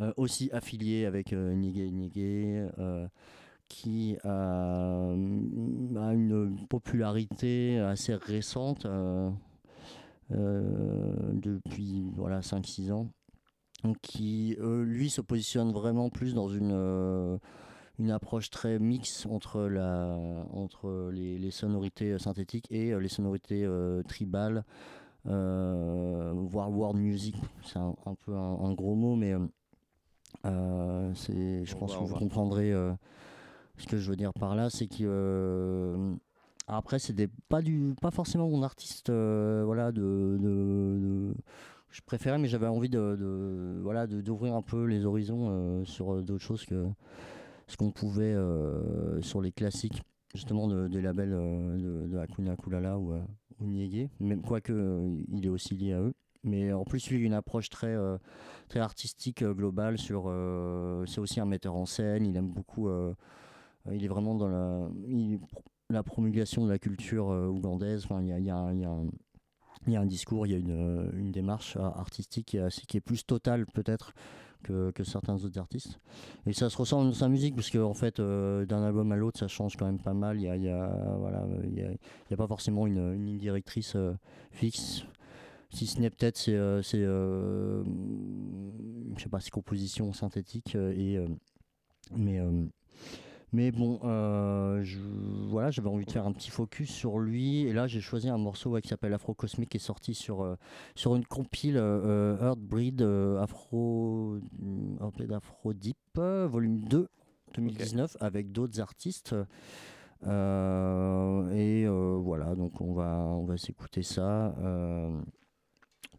Euh, 0.00 0.12
aussi 0.16 0.50
affilié 0.52 1.06
avec 1.06 1.32
euh, 1.32 1.54
Nige 1.54 1.92
Nige, 1.92 2.68
euh, 2.78 3.06
qui 3.68 4.16
a, 4.24 5.10
a 5.10 6.12
une 6.14 6.56
popularité 6.68 7.78
assez 7.78 8.14
récente 8.16 8.86
euh, 8.86 9.30
euh, 10.32 11.14
depuis 11.32 12.10
voilà, 12.16 12.40
5-6 12.40 12.90
ans 12.92 13.08
qui 14.02 14.56
euh, 14.60 14.82
lui 14.84 15.08
se 15.10 15.20
positionne 15.20 15.72
vraiment 15.72 16.10
plus 16.10 16.34
dans 16.34 16.48
une 16.48 16.72
euh, 16.72 17.38
une 18.00 18.10
approche 18.10 18.50
très 18.50 18.78
mixte 18.78 19.26
entre 19.26 19.62
la 19.62 20.16
entre 20.52 21.10
les, 21.12 21.38
les 21.38 21.50
sonorités 21.50 22.18
synthétiques 22.18 22.66
et 22.70 22.92
euh, 22.92 22.98
les 22.98 23.08
sonorités 23.08 23.64
euh, 23.64 24.02
tribales 24.02 24.64
euh, 25.26 26.32
voire 26.34 26.70
world 26.70 26.98
music 26.98 27.36
c'est 27.64 27.78
un, 27.78 27.94
un 28.06 28.14
peu 28.14 28.34
un, 28.34 28.58
un 28.64 28.72
gros 28.72 28.94
mot 28.94 29.16
mais 29.16 29.32
euh, 29.32 29.38
euh, 30.46 31.12
c'est 31.14 31.64
je 31.64 31.74
On 31.74 31.78
pense 31.78 31.92
va- 31.92 31.98
que 31.98 32.04
vous 32.04 32.12
va. 32.14 32.18
comprendrez 32.18 32.72
euh, 32.72 32.92
ce 33.76 33.86
que 33.86 33.96
je 33.98 34.10
veux 34.10 34.16
dire 34.16 34.32
par 34.32 34.54
là 34.54 34.70
c'est 34.70 34.86
que 34.86 34.96
euh, 35.02 36.14
après 36.66 36.98
c'est 36.98 37.14
pas 37.48 37.62
du 37.62 37.94
pas 38.00 38.10
forcément 38.10 38.48
mon 38.48 38.62
artiste 38.62 39.10
euh, 39.10 39.62
voilà 39.64 39.90
de, 39.92 40.36
de- 40.40 40.98
de- 41.00 41.34
je 41.90 42.00
préférais 42.02 42.38
mais 42.38 42.48
j'avais 42.48 42.66
envie 42.66 42.88
de, 42.88 43.16
de- 43.16 44.20
d'ouvrir 44.20 44.54
un 44.54 44.62
peu 44.62 44.84
les 44.84 45.04
horizons 45.04 45.48
euh, 45.50 45.84
sur 45.84 46.14
euh, 46.14 46.22
d'autres 46.22 46.44
choses 46.44 46.64
que 46.64 46.86
ce 47.66 47.76
qu'on 47.76 47.90
pouvait 47.90 48.34
euh, 48.34 49.20
sur 49.22 49.40
les 49.40 49.52
classiques 49.52 50.02
justement 50.34 50.68
de- 50.68 50.88
des 50.88 51.00
labels 51.02 51.30
de, 51.30 52.06
de 52.06 52.18
Hakuna 52.18 52.56
Kulala 52.56 52.98
ou, 52.98 53.14
ou 53.60 53.66
Niégué, 53.66 54.10
même 54.20 54.42
quoique 54.42 54.72
il 55.32 55.44
est 55.44 55.48
aussi 55.48 55.74
lié 55.74 55.92
à 55.94 56.00
eux. 56.00 56.14
Mais 56.44 56.72
en 56.72 56.84
plus 56.84 57.04
il 57.10 57.16
a 57.16 57.26
une 57.26 57.34
approche 57.34 57.68
très 57.68 57.96
très 58.68 58.78
artistique 58.80 59.42
globale 59.42 59.98
sur 59.98 60.32
c'est 61.06 61.18
aussi 61.20 61.40
un 61.40 61.46
metteur 61.46 61.74
en 61.74 61.84
scène. 61.86 62.26
Il 62.26 62.36
aime 62.36 62.48
beaucoup 62.52 62.88
il 63.90 64.04
est 64.04 64.08
vraiment 64.08 64.34
dans 64.36 64.48
la 64.48 64.88
la 65.90 66.02
promulgation 66.02 66.64
de 66.64 66.70
la 66.70 66.78
culture 66.78 67.28
ougandaise. 67.28 68.06
Il 68.20 68.26
y 68.44 68.50
a, 68.50 68.72
il 69.88 69.94
y 69.94 69.96
a 69.96 70.00
un 70.00 70.06
discours, 70.06 70.46
il 70.46 70.52
y 70.52 70.54
a 70.54 70.58
une, 70.58 70.70
euh, 70.70 71.10
une 71.14 71.32
démarche 71.32 71.76
euh, 71.76 71.80
artistique 71.80 72.46
qui 72.46 72.56
est, 72.58 72.86
qui 72.86 72.96
est 72.96 73.00
plus 73.00 73.24
totale 73.24 73.66
peut-être 73.66 74.12
que, 74.62 74.90
que 74.90 75.04
certains 75.04 75.42
autres 75.44 75.58
artistes. 75.58 76.00
Et 76.46 76.52
ça 76.52 76.68
se 76.70 76.76
ressent 76.76 77.04
dans 77.04 77.12
sa 77.12 77.28
musique 77.28 77.54
parce 77.54 77.70
que 77.70 77.78
en 77.78 77.94
fait 77.94 78.18
euh, 78.20 78.66
d'un 78.66 78.82
album 78.82 79.12
à 79.12 79.16
l'autre 79.16 79.38
ça 79.38 79.48
change 79.48 79.76
quand 79.76 79.86
même 79.86 80.00
pas 80.00 80.14
mal. 80.14 80.36
Il 80.40 80.42
y 80.42 80.68
a, 80.68 80.84
a, 80.84 81.16
voilà, 81.16 81.46
a, 82.30 82.36
pas 82.36 82.46
forcément 82.46 82.86
une, 82.86 83.14
une 83.14 83.26
ligne 83.26 83.38
directrice 83.38 83.96
fixe. 84.50 85.04
Si 85.70 85.86
ce 85.86 86.00
n'est 86.00 86.10
peut-être 86.10 86.48
euh, 86.48 86.82
je 89.16 89.22
sais 89.22 89.28
pas 89.28 89.40
ses 89.40 89.50
compositions 89.50 90.12
synthétiques 90.12 90.74
et 90.74 91.18
mais 92.16 92.40
mais 93.52 93.70
bon, 93.72 93.98
euh, 94.04 94.82
je- 94.82 94.98
voilà, 95.48 95.70
j'avais 95.70 95.88
envie 95.88 96.04
de 96.04 96.10
faire 96.10 96.26
un 96.26 96.32
petit 96.32 96.50
focus 96.50 96.90
sur 96.90 97.18
lui. 97.18 97.62
Et 97.62 97.72
là, 97.72 97.86
j'ai 97.86 98.00
choisi 98.00 98.28
un 98.28 98.38
morceau 98.38 98.70
ouais, 98.70 98.82
qui 98.82 98.88
s'appelle 98.88 99.14
Afro 99.14 99.34
Cosmic, 99.34 99.70
qui 99.70 99.76
est 99.78 99.80
sorti 99.80 100.14
sur, 100.14 100.42
euh, 100.42 100.56
sur 100.94 101.16
une 101.16 101.24
compile 101.24 101.76
euh, 101.76 102.36
euh, 102.38 102.46
Heartbreed 102.48 103.02
euh, 103.02 103.40
Afro, 103.40 104.38
d'Afro 105.26 105.72
Deep, 105.72 105.96
volume 106.16 106.80
2, 106.80 107.08
2019, 107.54 108.16
avec 108.20 108.52
d'autres 108.52 108.80
artistes. 108.80 109.34
Et 110.22 110.26
voilà, 111.88 112.54
donc 112.54 112.80
on 112.80 112.92
va, 112.92 113.16
on 113.18 113.44
va 113.44 113.56
s'écouter 113.56 114.02
ça 114.02 114.54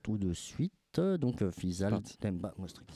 tout 0.01 0.17
de 0.17 0.33
suite. 0.33 0.73
Donc, 1.19 1.47
Fizal 1.51 2.01
Temba 2.19 2.53
Mostrix. 2.57 2.87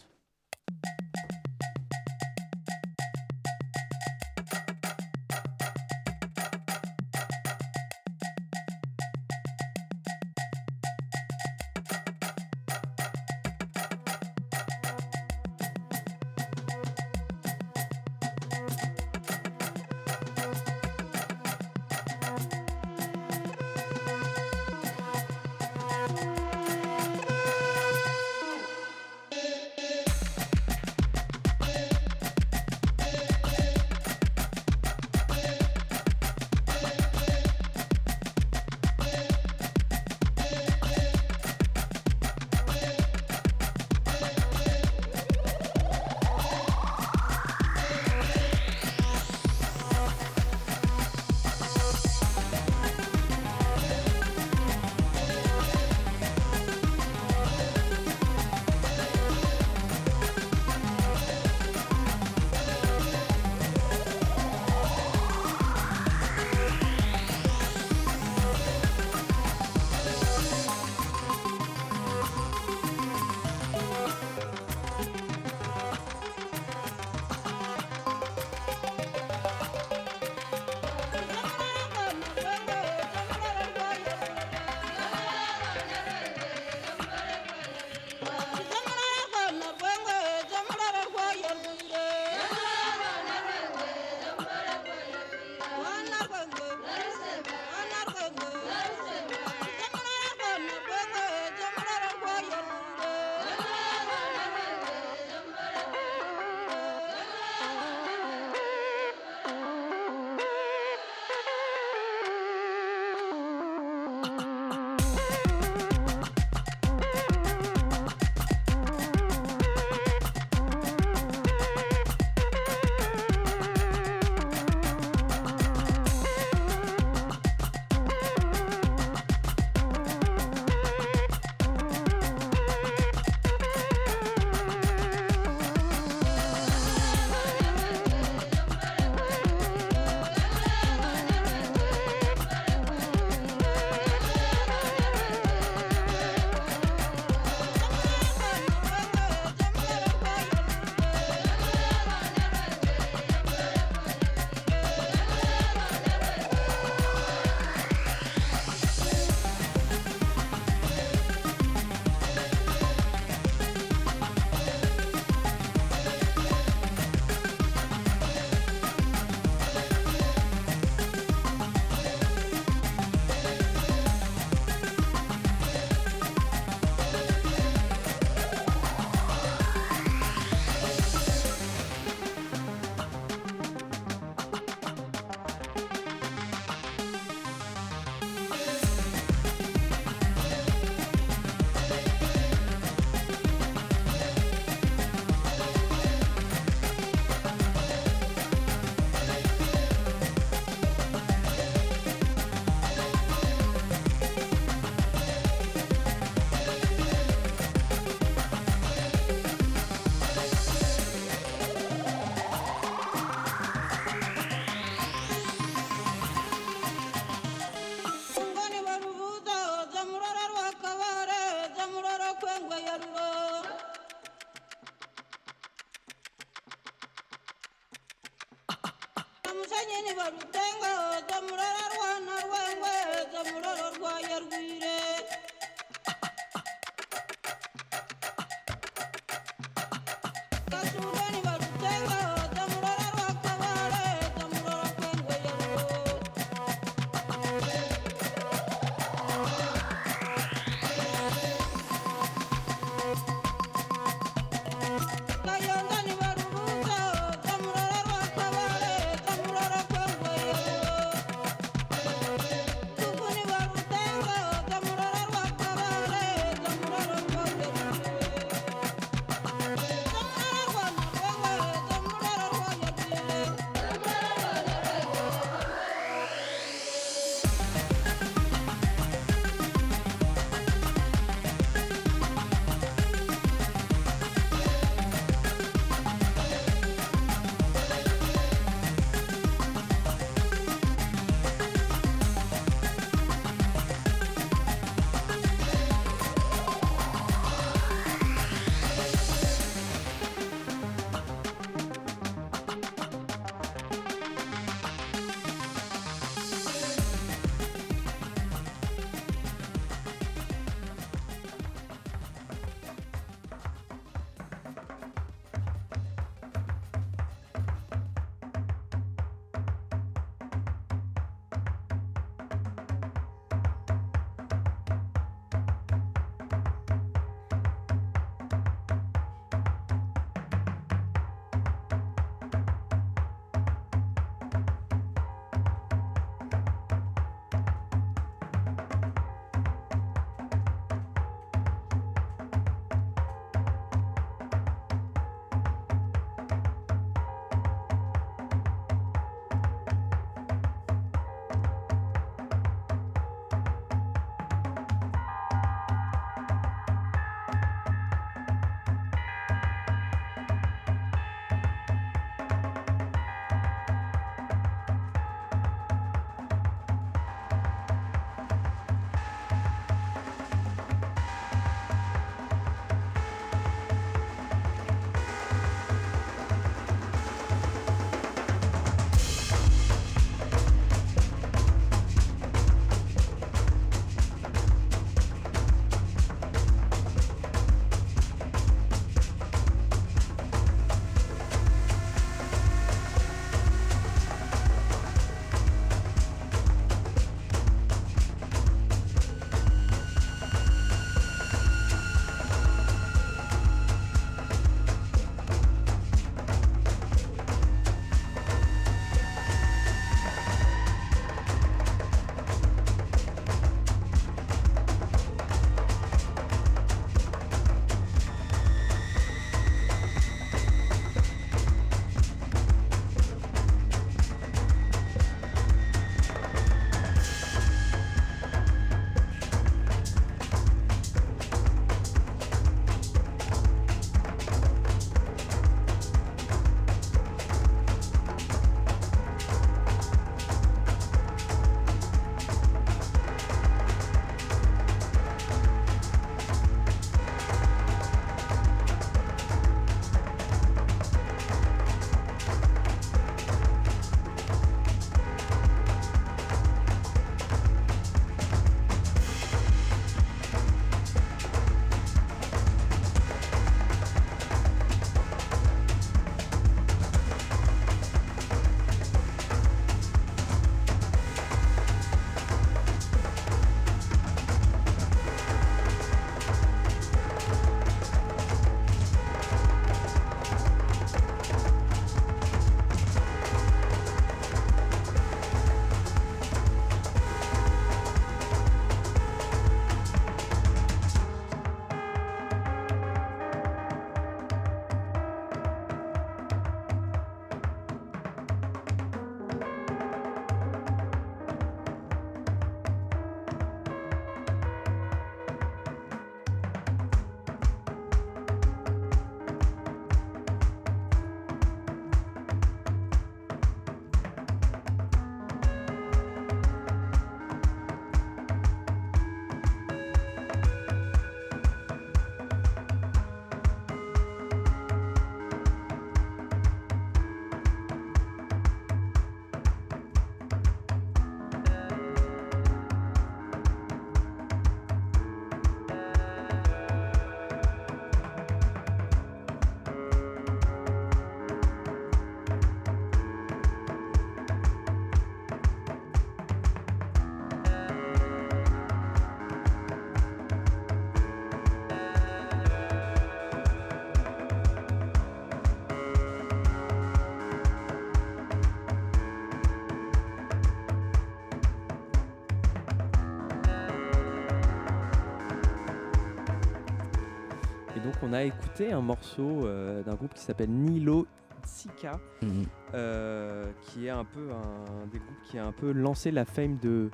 On 568.33 568.35
a 568.35 568.43
écouté 568.45 568.91
un 568.91 569.01
morceau 569.01 569.67
euh, 569.67 570.01
d'un 570.01 570.15
groupe 570.15 570.33
qui 570.33 570.41
s'appelle 570.41 570.71
Nilo 570.71 571.27
Tsika, 571.67 572.19
Mhm. 572.41 572.65
euh, 572.95 573.71
qui 573.83 574.07
est 574.07 574.09
un 574.09 574.25
peu 574.25 574.49
un 574.51 575.05
des 575.11 575.19
groupes 575.19 575.41
qui 575.45 575.59
a 575.59 575.65
un 575.67 575.71
peu 575.71 575.91
lancé 575.91 576.31
la 576.31 576.43
fame 576.43 576.79
de 576.79 577.11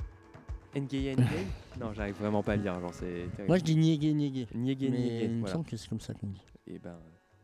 Ngay 0.74 1.16
Ngay. 1.18 1.18
non, 1.82 1.92
j'arrive 1.92 2.16
vraiment 2.16 2.42
pas 2.42 2.54
à 2.54 2.56
le 2.56 2.62
dire, 2.62 2.80
genre 2.80 2.94
c'est. 2.94 3.26
Moi 3.50 3.58
je 3.58 3.64
dis 3.66 3.76
niégué, 3.76 4.14
niégué. 4.14 4.48
Niégué, 4.56 4.90
niégué, 4.90 5.26
Il 5.26 5.32
me 5.32 5.40
voilà. 5.42 5.54
semble 5.56 5.66
que 5.66 5.76
c'est 5.76 5.90
comme 5.90 6.00
ça 6.00 6.14
qu'on 6.14 6.28
dit. 6.28 6.42
Et 6.68 6.80
ben, 6.80 6.96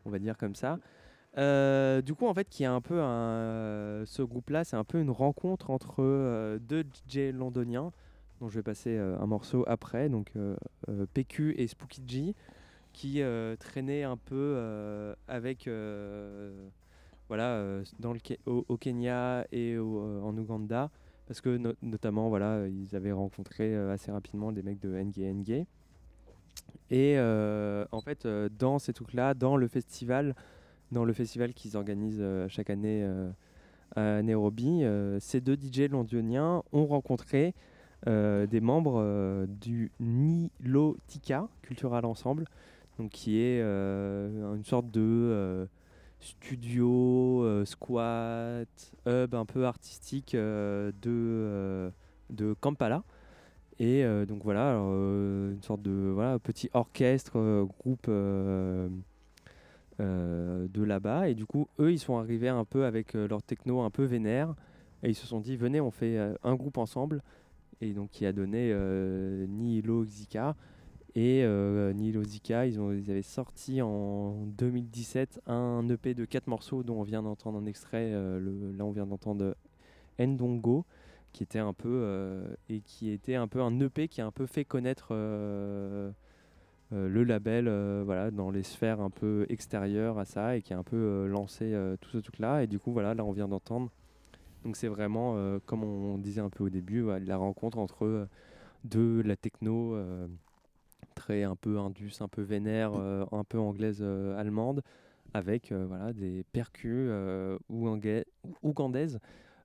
on 0.06 0.10
va 0.10 0.20
dire 0.20 0.38
comme 0.38 0.56
ça. 0.56 0.80
Euh, 1.38 2.02
du 2.02 2.14
coup, 2.16 2.28
en 2.28 2.34
fait, 2.34 2.48
qui 2.48 2.64
est 2.64 2.68
un 2.68 2.80
peu 2.80 3.02
un, 3.02 4.04
ce 4.06 4.22
groupe-là, 4.22 4.64
c'est 4.64 4.78
un 4.78 4.86
peu 4.86 5.02
une 5.02 5.12
rencontre 5.12 5.70
entre 5.70 5.96
euh, 6.00 6.60
deux 6.60 6.84
DJ 6.86 7.34
londoniens, 7.34 7.92
dont 8.40 8.48
je 8.48 8.56
vais 8.56 8.64
passer 8.64 8.96
euh, 8.96 9.20
un 9.20 9.26
morceau 9.26 9.66
après, 9.68 10.08
donc 10.08 10.32
euh, 10.38 10.56
euh, 10.88 11.06
PQ 11.14 11.56
et 11.58 11.68
Spooky 11.68 12.04
G, 12.08 12.36
qui 12.96 13.22
euh, 13.22 13.58
traînaient 13.58 14.04
un 14.04 14.16
peu 14.16 14.54
euh, 14.56 15.14
avec, 15.28 15.68
euh, 15.68 16.70
voilà, 17.28 17.62
dans 18.00 18.14
le, 18.14 18.20
au, 18.46 18.78
Kenya 18.78 19.46
et 19.52 19.78
en 19.78 20.36
Ouganda, 20.38 20.90
parce 21.28 21.42
que 21.42 21.58
no- 21.58 21.74
notamment, 21.82 22.30
voilà, 22.30 22.66
ils 22.70 22.96
avaient 22.96 23.12
rencontré 23.12 23.76
assez 23.76 24.12
rapidement 24.12 24.54
des 24.54 24.64
mecs 24.64 24.80
de 24.80 24.96
NG 24.96 25.18
NG. 25.26 25.66
Et 26.90 27.20
en 27.20 28.02
fait, 28.02 28.26
dans 28.58 28.80
ces 28.80 28.94
trucs-là, 28.94 29.34
dans 29.34 29.58
le 29.58 29.68
festival, 29.68 30.34
dans 30.94 31.04
le 31.04 31.12
festival 31.12 31.54
qu'ils 31.54 31.76
organisent 31.76 32.24
chaque 32.48 32.70
année 32.70 33.06
à 33.98 34.22
Nairobi, 34.22 34.84
ces 35.20 35.42
deux 35.42 35.58
DJ 35.58 35.90
londoniens 35.90 36.64
ont 36.72 36.86
rencontré 36.86 37.56
des 38.06 38.62
membres 38.62 39.48
du 39.48 39.92
Nilotika 40.00 41.50
Cultural 41.64 42.06
Ensemble, 42.06 42.46
donc 42.98 43.12
qui 43.12 43.40
est 43.40 43.60
euh, 43.62 44.56
une 44.56 44.64
sorte 44.64 44.90
de 44.90 45.02
euh, 45.02 45.66
studio, 46.20 47.44
euh, 47.44 47.66
squat, 47.66 48.94
hub 49.06 49.36
un 49.36 49.46
peu 49.46 49.66
artistique 49.66 50.36
de, 50.36 51.92
de 52.30 52.54
Kampala. 52.60 53.04
Et 53.78 54.06
donc 54.26 54.42
voilà, 54.46 54.76
une 54.76 55.62
sorte 55.62 55.82
de 55.82 55.92
voilà, 56.14 56.40
petit 56.40 56.70
orchestre, 56.74 57.68
groupe 57.80 58.08
de 58.08 58.90
là-bas. 60.74 61.28
Et 61.28 61.36
du 61.36 61.46
coup, 61.46 61.68
eux, 61.80 61.92
ils 61.92 62.00
sont 62.00 62.18
arrivés 62.18 62.48
un 62.48 62.64
peu 62.64 62.86
avec 62.86 63.16
leur 63.16 63.44
techno 63.44 63.82
un 63.82 63.90
peu 63.90 64.06
vénère. 64.06 64.56
Et 65.04 65.10
ils 65.10 65.16
se 65.16 65.28
sont 65.28 65.42
dit, 65.42 65.58
venez, 65.58 65.82
on 65.82 65.92
fait 65.92 66.18
un 66.42 66.56
groupe 66.56 66.78
ensemble. 66.78 67.22
Et 67.82 67.92
donc, 67.92 68.12
qui 68.12 68.26
a 68.26 68.32
donné 68.32 68.74
Nihilo 69.50 70.06
Zika. 70.06 70.56
Et 71.16 71.44
euh, 71.46 71.94
Nihilo 71.94 72.24
Zika, 72.26 72.66
ils, 72.66 72.78
avaient 72.78 73.22
sorti 73.22 73.82
en 73.82 74.46
2017 74.58 75.42
un 75.48 75.88
EP 75.88 76.14
de 76.14 76.26
4 76.26 76.48
morceaux 76.48 76.84
dont 76.84 77.00
on 77.00 77.04
vient 77.04 77.24
d'entendre 77.24 77.58
un 77.58 77.66
extrait. 77.66 78.12
euh, 78.14 78.74
là, 78.78 78.84
on 78.84 78.92
vient 78.92 79.06
d'entendre 79.06 79.56
Ndongo 80.20 80.86
qui 81.32 81.44
était 81.44 81.60
un 81.60 81.74
peu 81.74 81.90
euh, 81.90 82.46
et 82.70 82.82
qui 82.82 83.12
était 83.12 83.36
un 83.36 83.48
peu 83.48 83.62
un 83.62 83.80
EP 83.80 84.08
qui 84.10 84.22
a 84.22 84.26
un 84.26 84.32
peu 84.32 84.46
fait 84.46 84.66
connaître 84.66 85.10
euh, 85.12 86.12
le 86.92 87.24
label 87.24 87.68
voilà 88.04 88.32
dans 88.32 88.52
les 88.52 88.64
sphères 88.64 89.02
un 89.02 89.10
peu 89.10 89.46
extérieures 89.50 90.18
à 90.18 90.24
ça 90.24 90.56
et 90.56 90.62
qui 90.62 90.74
a 90.74 90.78
un 90.78 90.84
peu 90.84 91.26
lancé 91.28 91.76
tout 92.00 92.10
ce 92.10 92.20
truc 92.20 92.40
là 92.40 92.64
et 92.64 92.68
du 92.68 92.80
coup 92.80 92.94
voilà 92.94 93.14
là 93.14 93.26
on 93.26 93.34
vient 93.34 93.50
d'entendre 93.50 93.92
donc 94.64 94.78
c'est 94.78 94.88
vraiment 94.88 95.60
comme 95.66 95.84
on 95.84 96.18
disait 96.18 96.40
un 96.40 96.50
peu 96.50 96.64
au 96.64 96.70
début 96.70 97.08
la 97.20 97.36
rencontre 97.36 97.80
entre 97.80 98.30
de 98.86 99.22
la 99.26 99.36
techno 99.36 99.98
très 101.16 101.44
un 101.44 101.56
peu 101.56 101.80
indus 101.80 102.14
un 102.22 102.28
peu 102.28 102.42
vénère 102.42 102.92
euh, 102.94 103.26
un 103.32 103.44
peu 103.44 103.58
anglaise 103.58 104.00
euh, 104.02 104.38
allemande 104.38 104.84
avec 105.34 105.72
euh, 105.72 105.86
voilà 105.88 106.14
des 106.14 106.44
percus 106.52 107.10
ougandais- 107.70 108.26
ougandaises 108.62 109.20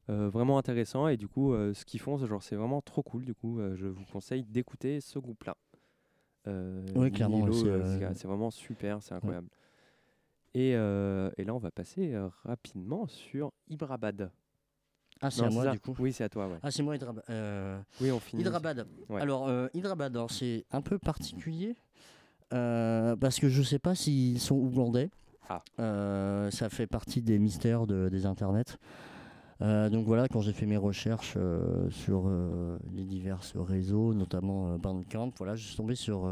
euh, 0.09 0.28
vraiment 0.28 0.59
intéressant. 0.59 1.07
Et 1.09 1.16
du 1.16 1.28
coup 1.28 1.53
euh, 1.53 1.74
ce 1.74 1.84
qu'ils 1.84 2.01
font 2.01 2.18
c'est 2.18 2.26
genre 2.26 2.42
c'est 2.42 2.57
vraiment 2.57 2.80
trop 2.80 3.03
cool. 3.03 3.24
Du 3.24 3.34
coup 3.34 3.61
euh, 3.61 3.76
je 3.76 3.86
vous 3.86 4.05
conseille 4.12 4.44
d'écouter 4.44 5.01
ce 5.01 5.18
groupe 5.18 5.44
là 5.44 5.57
Ouais, 6.96 7.11
clairement, 7.11 7.53
c'est, 7.53 8.26
vraiment 8.26 8.51
super 8.51 9.03
c'est 9.03 9.14
incroyable. 9.14 9.48
Et, 10.55 10.70
et 10.70 11.44
là 11.44 11.55
on 11.55 11.59
va 11.59 11.70
passer 11.70 12.16
rapidement 12.44 13.07
sur 13.07 13.53
Ibrabad 13.68 14.32
Ah, 15.23 15.31
c'est 15.31 15.43
à 15.43 15.51
moi 15.51 15.71
du 15.71 15.79
coup 15.81 15.95
oui 15.99 16.12
c'est 16.12 16.25
à 16.25 16.29
toi 16.29 16.47
ouais. 16.49 16.59
Ah, 16.62 16.71
c'est 16.71 16.83
moi 16.83 16.97
Hydrabad. 16.97 17.23
Euh, 17.29 17.79
Oui, 18.01 18.11
on 18.11 18.21
finit. 18.21 18.43
Hydrabad. 18.43 18.87
Ouais. 19.09 19.21
Alors, 19.21 19.49
euh, 19.49 19.68
Hydrabad, 19.75 20.16
c'est 20.31 20.64
un 20.73 20.81
peu 20.81 20.99
particulier 20.99 21.77
euh, 22.53 23.16
parce 23.16 23.39
que 23.39 23.49
je 23.49 23.62
sais 23.62 23.79
pas 23.79 23.95
s'ils 23.95 24.41
sont 24.41 24.57
ougandais. 24.57 25.11
Ah. 25.49 25.62
Ça 26.51 26.68
fait 26.71 26.87
partie 26.87 27.21
des 27.23 27.39
mystères 27.39 27.87
de- 27.87 28.09
des 28.09 28.25
internets. 28.27 28.77
Donc 29.61 30.07
voilà, 30.07 30.27
quand 30.29 30.41
j'ai 30.41 30.53
fait 30.55 30.64
mes 30.66 30.77
recherches 30.79 31.37
sur 31.91 32.31
les 32.95 33.05
divers 33.05 33.41
réseaux, 33.57 34.14
notamment 34.14 34.79
Bandcamp, 34.79 35.33
voilà, 35.37 35.55
je 35.57 35.66
suis 35.66 35.77
tombé 35.77 35.95
sur 35.97 36.27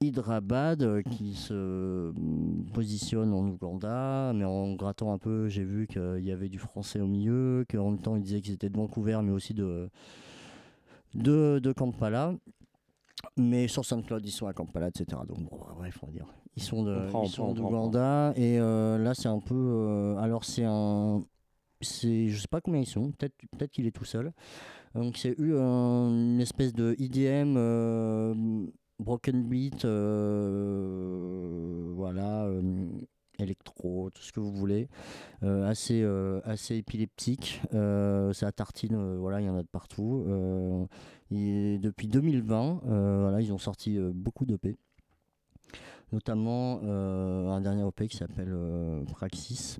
Hydrabad 0.00 0.82
euh, 0.82 1.02
qui 1.02 1.34
se 1.34 2.12
mm, 2.12 2.70
positionne 2.72 3.32
en 3.32 3.46
Ouganda, 3.48 4.32
mais 4.34 4.44
en 4.44 4.74
grattant 4.74 5.12
un 5.12 5.18
peu, 5.18 5.48
j'ai 5.48 5.64
vu 5.64 5.86
qu'il 5.86 6.20
y 6.24 6.30
avait 6.32 6.48
du 6.48 6.58
français 6.58 7.00
au 7.00 7.06
milieu, 7.06 7.64
qu'en 7.70 7.90
même 7.90 8.00
temps 8.00 8.16
ils 8.16 8.22
disaient 8.22 8.40
qu'ils 8.40 8.54
étaient 8.54 8.68
de 8.70 8.76
Vancouver, 8.76 9.18
mais 9.22 9.32
aussi 9.32 9.54
de, 9.54 9.88
de, 11.14 11.58
de 11.62 11.72
Kampala. 11.72 12.34
Mais 13.36 13.66
sur 13.66 13.84
SoundCloud, 13.84 14.24
ils 14.24 14.30
sont 14.30 14.46
à 14.46 14.52
Kampala, 14.52 14.88
etc. 14.88 15.20
Donc, 15.26 15.38
bon, 15.50 15.58
bref, 15.76 15.98
on 16.02 16.06
va 16.06 16.12
dire. 16.12 16.26
Ils 16.56 16.62
sont 16.62 16.82
d'Ouganda. 17.54 18.32
Et 18.36 18.58
euh, 18.60 18.96
là, 18.98 19.14
c'est 19.14 19.28
un 19.28 19.40
peu. 19.40 19.54
euh, 19.56 20.16
alors, 20.18 20.44
c'est 20.44 20.64
un. 20.64 21.20
Je 21.80 21.86
sais 22.36 22.48
pas 22.48 22.60
combien 22.60 22.80
ils 22.80 22.86
sont. 22.86 23.10
Peut-être 23.12 23.34
peut 23.58 23.66
qu'il 23.66 23.86
est 23.86 23.90
tout 23.90 24.04
seul. 24.04 24.32
Donc, 24.94 25.16
c'est 25.16 25.34
eu 25.38 25.56
un- 25.56 26.10
une 26.10 26.40
espèce 26.40 26.72
de 26.72 26.94
IDM. 26.98 27.54
euh, 27.56 28.34
broken 28.98 29.48
beat. 29.48 29.84
euh, 29.84 31.92
voilà. 31.94 32.46
euh, 32.46 32.88
électro, 33.38 34.10
tout 34.10 34.22
ce 34.22 34.32
que 34.32 34.40
vous 34.40 34.52
voulez, 34.52 34.88
euh, 35.42 35.68
assez, 35.68 36.02
euh, 36.02 36.40
assez 36.44 36.76
épileptique. 36.76 37.62
Euh, 37.74 38.32
ça 38.32 38.52
tartine, 38.52 38.94
euh, 38.94 39.16
voilà, 39.18 39.40
il 39.40 39.46
y 39.46 39.50
en 39.50 39.56
a 39.56 39.62
de 39.62 39.68
partout. 39.68 40.24
Euh, 40.26 40.84
depuis 41.30 42.08
2020, 42.08 42.82
euh, 42.86 43.18
voilà, 43.22 43.40
ils 43.40 43.52
ont 43.52 43.58
sorti 43.58 43.98
euh, 43.98 44.10
beaucoup 44.14 44.44
d'EP, 44.44 44.76
notamment 46.12 46.80
euh, 46.84 47.48
un 47.50 47.60
dernier 47.60 47.86
EP 47.86 48.08
qui 48.08 48.16
s'appelle 48.16 48.52
euh, 48.52 49.04
Praxis. 49.04 49.78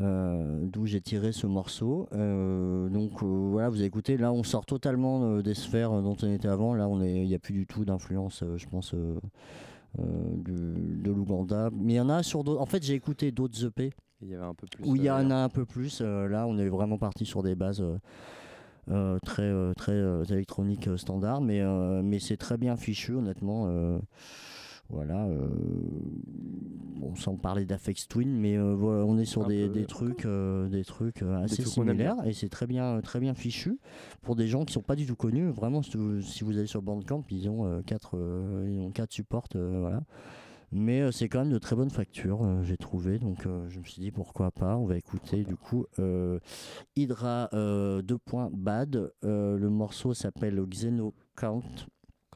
Euh, 0.00 0.60
d'où 0.62 0.86
j'ai 0.86 1.00
tiré 1.00 1.32
ce 1.32 1.46
morceau. 1.46 2.08
Euh, 2.12 2.88
donc 2.88 3.22
euh, 3.22 3.26
voilà, 3.26 3.68
vous 3.68 3.82
écouté. 3.82 4.16
Là, 4.16 4.32
on 4.32 4.42
sort 4.42 4.66
totalement 4.66 5.40
des 5.40 5.54
sphères 5.54 5.90
dont 5.90 6.16
on 6.22 6.32
était 6.32 6.48
avant. 6.48 6.74
Là, 6.74 6.88
on 6.88 7.00
est, 7.02 7.22
il 7.22 7.28
n'y 7.28 7.34
a 7.34 7.38
plus 7.38 7.54
du 7.54 7.66
tout 7.66 7.84
d'influence, 7.84 8.44
je 8.56 8.66
pense, 8.66 8.94
de, 8.94 9.18
de 9.96 11.10
l'Ouganda. 11.10 11.70
Mais 11.72 11.94
il 11.94 11.96
y 11.96 12.00
en 12.00 12.08
a 12.08 12.22
sur 12.22 12.44
d'autres. 12.44 12.60
En 12.60 12.66
fait, 12.66 12.82
j'ai 12.82 12.94
écouté 12.94 13.32
d'autres 13.32 13.64
EP 13.66 13.92
il 14.20 14.30
y 14.30 14.34
avait 14.34 14.46
un 14.46 14.54
peu 14.54 14.66
plus 14.66 14.84
où 14.84 14.96
il 14.96 15.04
y 15.04 15.10
en 15.10 15.30
a 15.30 15.36
un 15.36 15.48
peu 15.48 15.64
plus. 15.64 16.00
Là, 16.00 16.46
on 16.48 16.58
est 16.58 16.68
vraiment 16.68 16.98
parti 16.98 17.24
sur 17.24 17.44
des 17.44 17.54
bases 17.54 17.84
euh, 18.90 19.18
très, 19.18 19.42
euh, 19.42 19.74
très 19.74 19.92
euh, 19.92 20.24
électroniques 20.24 20.88
standards, 20.96 21.42
mais, 21.42 21.62
mais 22.02 22.18
c'est 22.18 22.36
très 22.36 22.56
bien 22.56 22.76
fichu, 22.76 23.14
honnêtement. 23.14 23.68
Euh, 24.90 24.94
voilà. 24.94 25.26
euh, 25.26 25.48
bon, 26.96 27.14
sans 27.14 27.36
parler 27.36 27.64
d'Afex 27.64 28.08
Twin, 28.08 28.30
mais 28.38 28.56
euh, 28.56 28.74
voilà, 28.74 29.04
on 29.04 29.18
est 29.18 29.24
sur 29.24 29.46
des, 29.46 29.66
peu. 29.66 29.72
des 29.74 29.86
trucs, 29.86 30.24
euh, 30.26 30.68
des 30.68 30.84
trucs 30.84 31.22
euh, 31.22 31.42
assez 31.42 31.62
trucs 31.62 31.68
similaires, 31.68 32.16
et 32.26 32.32
c'est 32.32 32.48
très 32.48 32.66
bien, 32.66 33.00
très 33.00 33.20
bien 33.20 33.34
fichu 33.34 33.78
pour 34.22 34.36
des 34.36 34.48
gens 34.48 34.64
qui 34.64 34.72
sont 34.72 34.82
pas 34.82 34.96
du 34.96 35.06
tout 35.06 35.16
connus. 35.16 35.50
Vraiment, 35.50 35.82
si 35.82 35.96
vous, 35.96 36.20
si 36.20 36.44
vous 36.44 36.58
allez 36.58 36.66
sur 36.66 36.82
Bandcamp, 36.82 37.24
ils 37.30 37.48
ont 37.48 37.64
euh, 37.66 37.82
quatre, 37.82 38.16
euh, 38.16 38.68
ils 38.70 38.80
ont 38.80 38.90
quatre 38.90 39.12
supports, 39.12 39.48
euh, 39.56 39.78
voilà. 39.80 40.02
Mais 40.70 41.00
euh, 41.00 41.10
c'est 41.10 41.30
quand 41.30 41.38
même 41.38 41.52
de 41.52 41.58
très 41.58 41.74
bonne 41.76 41.88
facture, 41.88 42.42
euh, 42.42 42.62
j'ai 42.62 42.76
trouvé. 42.76 43.18
Donc 43.18 43.46
euh, 43.46 43.66
je 43.70 43.78
me 43.78 43.84
suis 43.84 44.02
dit 44.02 44.10
pourquoi 44.10 44.50
pas. 44.50 44.76
On 44.76 44.84
va 44.84 44.98
écouter 44.98 45.42
du 45.42 45.56
coup 45.56 45.86
euh, 45.98 46.40
Hydra 46.94 47.48
euh, 47.54 48.02
2. 48.02 48.18
Bad. 48.52 49.12
Euh, 49.24 49.56
le 49.56 49.70
morceau 49.70 50.12
s'appelle 50.12 50.60
Xeno 50.66 51.14
Count. 51.36 51.62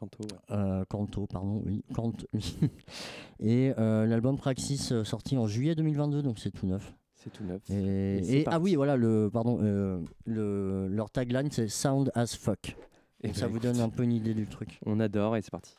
Canto, 0.02 0.18
ouais. 0.24 0.56
Euh, 0.56 0.84
Canto, 0.88 1.26
pardon, 1.28 1.62
oui. 1.64 1.84
Kant, 1.94 2.12
oui. 2.32 2.56
Et 3.40 3.72
euh, 3.78 4.04
l'album 4.06 4.36
Praxis 4.36 4.90
euh, 4.92 5.04
sorti 5.04 5.36
en 5.38 5.46
juillet 5.46 5.74
2022, 5.76 6.22
donc 6.22 6.38
c'est 6.40 6.50
tout 6.50 6.66
neuf. 6.66 6.92
c'est 7.14 7.30
tout 7.30 7.44
neuf 7.44 7.62
Et, 7.70 8.16
Et 8.18 8.22
c'est 8.24 8.32
et- 8.40 8.44
ah 8.48 8.58
oui, 8.58 8.74
voilà, 8.74 8.96
le, 8.96 9.30
pardon, 9.32 9.58
euh, 9.62 10.00
le, 10.26 10.88
leur 10.88 11.10
tagline 11.10 11.50
c'est 11.52 11.68
Sound 11.68 12.10
as 12.16 12.34
fuck. 12.36 12.76
Eh 13.24 13.28
Donc 13.28 13.34
ben, 13.36 13.40
ça 13.40 13.46
vous 13.46 13.60
donne 13.60 13.78
un 13.80 13.88
peu 13.88 14.02
une 14.02 14.12
idée 14.12 14.34
du 14.34 14.46
truc. 14.48 14.80
on 14.86 14.98
adore 14.98 15.36
et 15.36 15.42
c'est 15.42 15.52
parti 15.52 15.74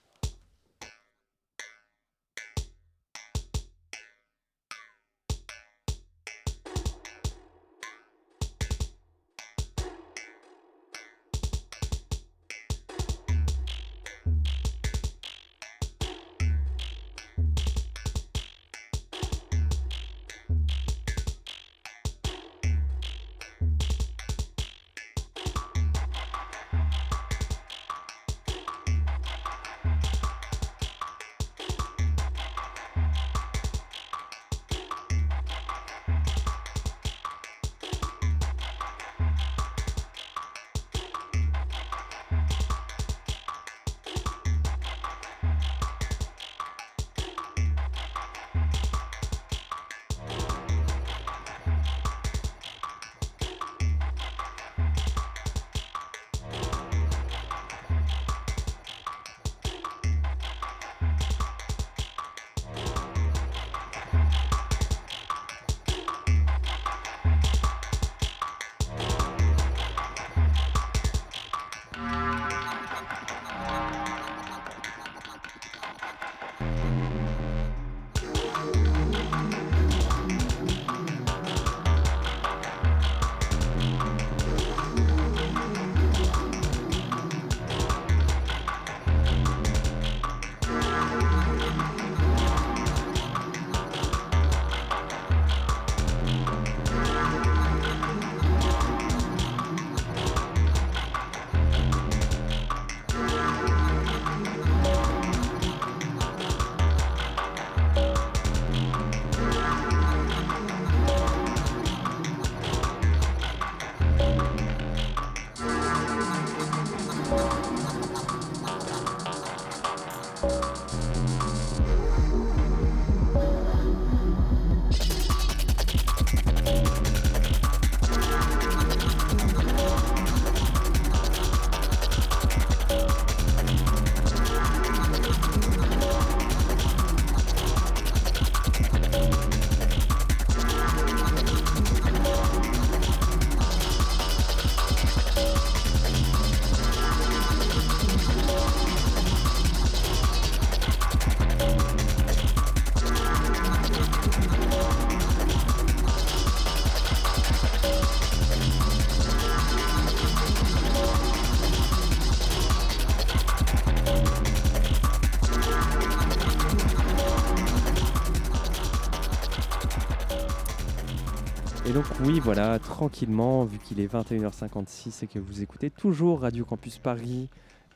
Et 171.86 171.92
donc 171.92 172.06
oui, 172.24 172.40
voilà, 172.40 172.80
tranquillement, 172.80 173.66
vu 173.66 173.78
qu'il 173.78 174.00
est 174.00 174.12
21h56 174.12 175.26
et 175.26 175.28
que 175.28 175.38
vous 175.38 175.62
écoutez 175.62 175.90
toujours 175.90 176.42
Radio 176.42 176.64
Campus 176.64 176.98
Paris, 176.98 177.50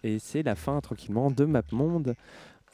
et 0.03 0.19
c'est 0.19 0.43
la 0.43 0.55
fin 0.55 0.81
tranquillement 0.81 1.31
de 1.31 1.45
MapMonde. 1.45 2.15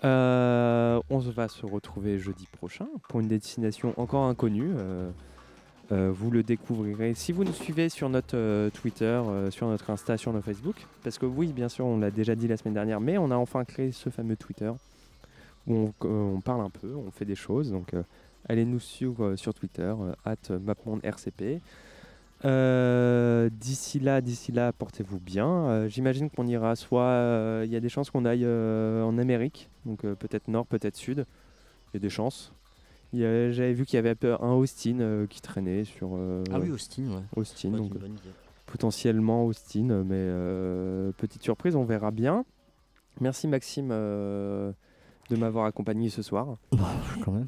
Euh, 0.03 0.99
on 1.11 1.19
va 1.19 1.47
se 1.49 1.67
retrouver 1.67 2.17
jeudi 2.17 2.47
prochain 2.51 2.87
pour 3.09 3.19
une 3.19 3.27
destination 3.27 3.93
encore 3.97 4.25
inconnue. 4.25 4.73
euh, 4.75 5.11
euh, 5.91 6.11
vous 6.11 6.31
le 6.31 6.41
découvrirez 6.41 7.13
si 7.13 7.31
vous 7.31 7.43
nous 7.43 7.53
suivez 7.53 7.89
sur 7.89 8.09
notre 8.09 8.35
euh, 8.35 8.69
Twitter, 8.71 9.21
sur 9.51 9.67
notre 9.67 9.91
Insta, 9.91 10.17
sur 10.17 10.33
notre 10.33 10.45
Facebook. 10.45 10.75
Parce 11.03 11.19
que 11.19 11.27
oui, 11.27 11.53
bien 11.53 11.69
sûr, 11.69 11.85
on 11.85 11.99
l'a 11.99 12.09
déjà 12.09 12.33
dit 12.33 12.47
la 12.47 12.57
semaine 12.57 12.73
dernière, 12.73 12.99
mais 12.99 13.19
on 13.19 13.29
a 13.29 13.35
enfin 13.35 13.65
créé 13.65 13.91
ce 13.91 14.09
fameux 14.09 14.35
Twitter 14.35 14.71
où 15.67 15.93
on, 16.01 16.07
on 16.07 16.41
parle 16.41 16.61
un 16.61 16.71
peu, 16.71 16.95
on 16.95 17.11
fait 17.11 17.25
des 17.25 17.35
choses. 17.35 17.71
Donc 17.71 17.93
allez 18.49 18.65
nous 18.65 18.79
suivre 18.79 19.23
euh, 19.25 19.35
sur 19.35 19.53
Twitter, 19.53 19.93
euh, 19.99 20.13
at 20.25 20.57
mapmondercp. 20.59 21.61
Euh, 22.45 23.49
d'ici 23.51 23.99
là, 23.99 24.19
d'ici 24.19 24.51
là, 24.51 24.73
portez-vous 24.73 25.19
bien. 25.19 25.47
Euh, 25.47 25.87
J'imagine 25.87 26.29
qu'on 26.29 26.45
ira 26.45 26.75
soit, 26.75 27.03
euh, 27.03 27.63
il 27.65 27.71
y 27.71 27.75
a 27.75 27.79
des 27.79 27.87
chances 27.89 28.09
qu'on 28.11 28.25
aille 28.25 28.43
euh, 28.43 29.01
en 29.03 29.17
Amérique, 29.17 29.69
donc 29.85 30.03
euh, 30.03 30.13
peut-être 30.15 30.49
nord, 30.49 30.65
peut-être 30.65 30.97
sud. 30.97 31.25
Il 31.93 31.95
y 31.95 31.97
a 31.97 31.99
des 32.01 32.09
chances. 32.09 32.53
Il 33.13 33.19
y 33.19 33.25
a- 33.25 33.51
J'avais 33.51 33.73
vu 33.73 33.85
qu'il 33.85 33.95
y 33.95 33.99
avait 33.99 34.15
un 34.25 34.51
Austin 34.53 34.99
euh, 34.99 35.25
qui 35.27 35.39
traînait 35.41 35.85
sur. 35.85 36.09
euh, 36.15 36.43
Ah 36.51 36.59
oui, 36.59 36.69
Austin, 36.71 37.03
ouais. 37.03 37.21
Austin, 37.37 37.71
Ouais, 37.71 37.77
donc 37.77 37.91
euh, 37.95 38.07
potentiellement 38.65 39.45
Austin, 39.45 40.03
mais 40.03 40.15
euh, 40.17 41.11
petite 41.17 41.43
surprise, 41.43 41.75
on 41.77 41.85
verra 41.85 42.11
bien. 42.11 42.43
Merci 43.21 43.47
Maxime 43.47 43.89
euh, 43.91 44.71
de 45.29 45.35
m'avoir 45.37 45.65
accompagné 45.65 46.09
ce 46.09 46.21
soir. 46.23 46.57
Quand 47.23 47.31
même. 47.31 47.47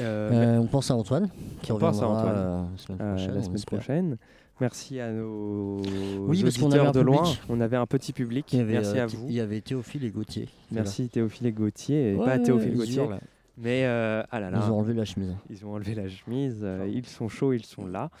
Euh, 0.00 0.30
Euh, 0.30 0.58
on 0.58 0.66
pense 0.66 0.90
à 0.90 0.94
Antoine, 0.96 1.28
qui 1.62 1.72
on 1.72 1.78
pense 1.78 2.02
à 2.02 2.06
reviendra, 2.06 2.20
Antoine 2.22 2.36
euh, 2.38 2.62
la 2.72 2.78
semaine 2.78 2.98
prochaine, 2.98 3.32
la 3.34 3.38
on 3.38 3.42
semaine 3.42 3.54
espère. 3.56 3.78
prochaine. 3.78 4.16
Merci 4.60 5.00
à 5.00 5.10
nos 5.10 5.80
Oui, 6.26 6.42
parce 6.42 6.58
auditeurs 6.60 6.82
avait 6.88 6.92
de 6.92 7.00
loin. 7.00 7.22
public. 7.22 7.42
On 7.48 7.60
avait 7.60 7.76
un 7.76 7.86
petit 7.86 8.12
public. 8.12 8.52
Il 8.52 8.58
y 8.58 8.62
avait, 8.62 8.72
Merci 8.74 8.98
à 8.98 9.06
vous. 9.06 9.24
Il 9.28 9.34
y 9.34 9.40
avait 9.40 9.60
Théophile 9.62 10.04
et 10.04 10.10
Gauthier. 10.10 10.48
Merci 10.70 11.08
Théophile 11.08 11.46
et 11.46 11.52
Gauthier, 11.52 12.10
et 12.12 12.14
Ouais, 12.16 12.26
pas 12.26 12.38
Théophile 12.38 12.74
Gauthier. 12.76 13.06
Mais 13.56 13.84
euh, 13.84 14.22
ah 14.30 14.40
là 14.40 14.50
là, 14.50 14.60
Ils 14.64 14.70
ont 14.72 14.78
enlevé 14.78 14.94
la 14.94 15.04
chemise. 15.04 15.34
Ils 15.50 15.64
ont 15.64 15.72
enlevé 15.74 15.94
la 15.94 16.08
chemise. 16.08 16.60
euh, 16.62 16.86
ils 16.92 17.06
sont 17.06 17.28
chauds, 17.28 17.52
ils 17.52 17.64
sont 17.64 17.86
là. 17.86 18.10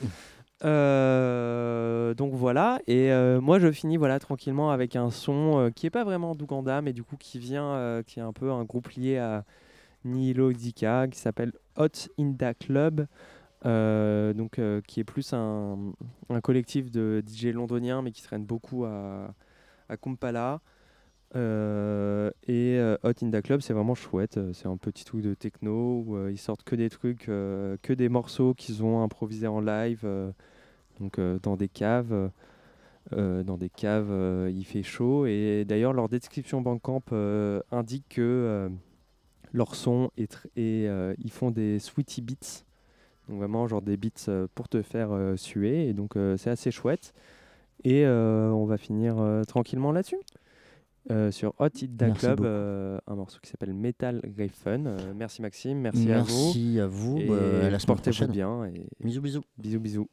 Euh, 0.62 2.12
donc 2.14 2.34
voilà, 2.34 2.80
et 2.86 3.10
moi 3.40 3.58
je 3.58 3.70
finis 3.72 3.96
voilà 3.96 4.18
tranquillement 4.18 4.70
avec 4.70 4.94
un 4.94 5.10
son 5.10 5.70
qui 5.74 5.86
est 5.86 5.90
pas 5.90 6.04
vraiment 6.04 6.34
d'Ouganda, 6.34 6.82
mais 6.82 6.92
du 6.92 7.02
coup 7.02 7.16
qui 7.18 7.38
vient, 7.38 8.02
qui 8.06 8.18
est 8.18 8.22
un 8.22 8.32
peu 8.34 8.50
un 8.52 8.64
groupe 8.64 8.88
lié 8.90 9.16
à 9.16 9.44
Nilo 10.04 10.52
Dika, 10.52 11.08
qui 11.08 11.18
s'appelle 11.18 11.52
Hot 11.76 12.08
Inda 12.18 12.54
Club, 12.54 13.06
euh, 13.66 14.32
donc 14.32 14.58
euh, 14.58 14.80
qui 14.86 15.00
est 15.00 15.04
plus 15.04 15.32
un, 15.34 15.92
collectif 16.42 16.90
de 16.90 17.22
DJ 17.26 17.46
londoniens, 17.46 18.02
mais 18.02 18.12
qui 18.12 18.22
traîne 18.22 18.44
beaucoup 18.44 18.84
à, 18.84 19.34
Kampala. 20.00 20.60
Euh, 21.36 22.30
et 22.48 22.80
Hot 23.04 23.24
Inda 23.24 23.42
Club, 23.42 23.60
c'est 23.60 23.72
vraiment 23.72 23.94
chouette. 23.94 24.38
C'est 24.52 24.66
un 24.66 24.76
petit 24.76 25.04
truc 25.04 25.22
de 25.22 25.34
techno 25.34 26.04
où 26.06 26.28
ils 26.28 26.38
sortent 26.38 26.64
que 26.64 26.76
des 26.76 26.90
trucs, 26.90 27.26
que 27.26 27.92
des 27.92 28.08
morceaux 28.08 28.54
qu'ils 28.54 28.82
ont 28.82 29.02
improvisés 29.02 29.46
en 29.46 29.60
live, 29.60 30.06
donc 30.98 31.20
dans 31.42 31.56
des 31.56 31.68
caves. 31.68 32.30
dans 33.12 33.58
des 33.58 33.68
caves, 33.68 34.48
il 34.50 34.64
fait 34.64 34.82
chaud. 34.82 35.26
Et 35.26 35.64
d'ailleurs, 35.66 35.92
leur 35.92 36.08
description 36.08 36.62
Bandcamp 36.62 37.02
indique 37.70 38.06
que 38.08 38.70
leur 39.52 39.74
son 39.74 40.10
est 40.16 40.38
et 40.56 40.86
euh, 40.88 41.14
ils 41.18 41.30
font 41.30 41.50
des 41.50 41.78
sweetie 41.78 42.22
beats. 42.22 42.64
Donc 43.28 43.38
vraiment 43.38 43.66
genre 43.68 43.82
des 43.82 43.96
beats 43.96 44.28
euh, 44.28 44.46
pour 44.54 44.68
te 44.68 44.82
faire 44.82 45.12
euh, 45.12 45.36
suer. 45.36 45.88
Et 45.88 45.92
donc 45.92 46.14
c'est 46.36 46.50
assez 46.50 46.70
chouette. 46.70 47.12
Et 47.84 48.06
on 48.06 48.66
va 48.66 48.76
finir 48.76 49.16
tranquillement 49.46 49.92
là-dessus. 49.92 50.18
Euh, 51.10 51.30
sur 51.30 51.54
Hot 51.58 51.68
Hit 51.74 51.96
Da 51.96 52.10
Club, 52.10 52.42
euh, 52.42 52.98
un 53.06 53.14
morceau 53.16 53.38
qui 53.42 53.50
s'appelle 53.50 53.72
Metal 53.72 54.20
Grey 54.22 54.48
Fun. 54.48 54.84
Euh, 54.84 54.98
merci 55.16 55.40
Maxime, 55.40 55.78
merci, 55.78 56.12
à 56.12 56.20
vous. 56.20 56.26
Merci 56.26 56.80
à 56.80 56.86
vous, 56.86 57.18
Et 57.18 57.26
bah, 57.26 57.66
à 57.66 57.70
la 57.70 57.78
portez-vous 57.78 58.28
bien. 58.28 58.66
Et 58.66 58.86
Bisous, 59.02 59.22
bisous. 59.22 59.42
Bisous, 59.56 59.80
bisous. 59.80 60.08